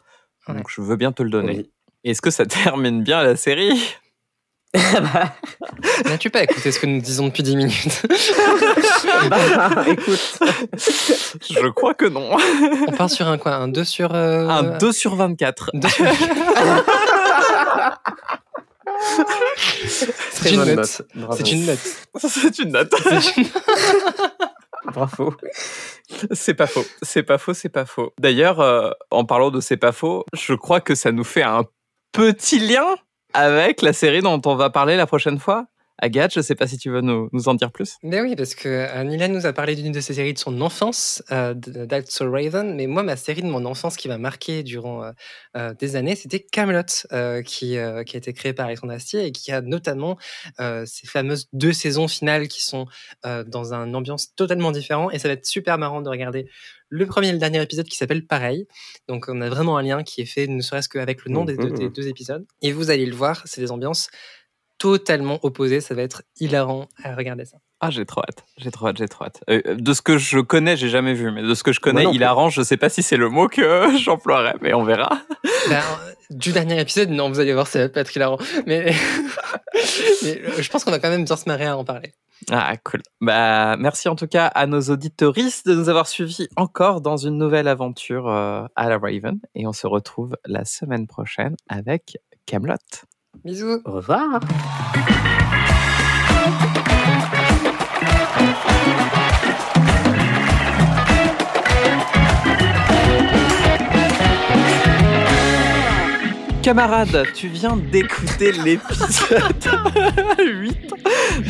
[0.48, 0.54] Ouais.
[0.56, 1.56] Donc je veux bien te le donner.
[1.56, 1.70] Oui.
[2.04, 3.96] Est-ce que ça termine bien la série?
[6.06, 8.06] N'as-tu pas écouté ce que nous disons depuis 10 minutes
[9.28, 10.38] Bah, écoute,
[11.50, 12.30] Je crois que non.
[12.88, 13.54] On part sur un quoi?
[13.56, 14.14] Un 2 sur.
[14.14, 15.70] euh, Un 2 sur 24.
[15.74, 16.06] deux sur-
[20.32, 21.02] C'est une bonne note.
[21.36, 21.78] C'est une note.
[22.18, 22.94] C'est une note.
[23.36, 23.44] Une-
[24.92, 25.34] Bravo.
[26.32, 28.12] C'est pas faux, c'est pas faux, c'est pas faux.
[28.20, 31.64] D'ailleurs, euh, en parlant de c'est pas faux, je crois que ça nous fait un
[32.12, 32.84] petit lien
[33.32, 35.66] avec la série dont on va parler la prochaine fois.
[35.98, 37.96] Agathe, je sais pas si tu veux nous, nous en dire plus.
[38.02, 40.60] Ben oui, parce que euh, Nilan nous a parlé d'une de ses séries de son
[40.60, 44.62] enfance, euh, That's So Raven, mais moi, ma série de mon enfance qui m'a marqué
[44.62, 45.10] durant euh,
[45.56, 46.82] euh, des années, c'était Camelot,
[47.12, 50.18] euh, qui, euh, qui a été créée par Alexandre Astier et qui a notamment
[50.60, 52.86] euh, ces fameuses deux saisons finales qui sont
[53.24, 56.48] euh, dans une ambiance totalement différente, et ça va être super marrant de regarder
[56.88, 58.66] le premier et le dernier épisode qui s'appelle Pareil.
[59.08, 61.56] Donc, on a vraiment un lien qui est fait, ne serait-ce qu'avec le nom des,
[61.56, 62.44] deux, des deux épisodes.
[62.60, 64.10] Et vous allez le voir, c'est des ambiances
[64.82, 67.58] totalement opposées, ça va être hilarant à regarder ça.
[67.78, 69.40] Ah, j'ai trop hâte, j'ai trop hâte, j'ai trop hâte.
[69.48, 72.04] Euh, de ce que je connais, j'ai jamais vu, mais de ce que je connais,
[72.04, 72.16] plus.
[72.16, 75.20] hilarant, je sais pas si c'est le mot que j'emploierais, mais on verra.
[75.68, 78.38] Ben, euh, du dernier épisode, non, vous allez voir, ça va pas être hilarant.
[78.66, 78.86] Mais,
[80.24, 82.12] mais, euh, je pense qu'on va quand même bien se marrer à en parler.
[82.50, 83.02] Ah, cool.
[83.20, 87.38] Bah, merci en tout cas à nos auditoristes de nous avoir suivis encore dans une
[87.38, 89.38] nouvelle aventure euh, à la Raven.
[89.54, 92.74] Et on se retrouve la semaine prochaine avec Camelot.
[93.40, 93.80] Bisous.
[93.84, 94.40] Au revoir.
[106.62, 109.42] Camarade, tu viens d'écouter l'épisode
[110.38, 110.90] 8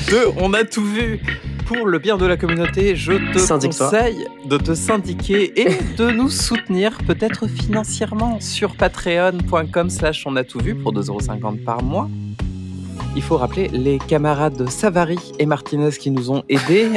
[0.08, 1.20] de On a tout vu.
[1.74, 3.86] Pour le bien de la communauté, je te Syndique-toi.
[3.86, 10.44] conseille de te syndiquer et de nous soutenir peut-être financièrement sur patreon.com slash on a
[10.44, 12.10] tout vu pour 2,50€ par mois.
[13.16, 16.90] Il faut rappeler les camarades Savary et Martinez qui nous ont aidés.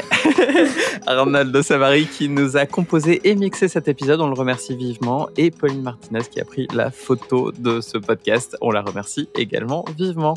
[1.08, 5.30] Arnold Savary qui nous a composé et mixé cet épisode, on le remercie vivement.
[5.38, 9.86] Et Pauline Martinez qui a pris la photo de ce podcast, on la remercie également
[9.98, 10.34] vivement.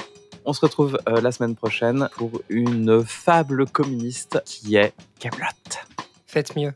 [0.48, 5.44] On se retrouve euh, la semaine prochaine pour une fable communiste qui est Camelot.
[6.26, 6.72] Faites mieux.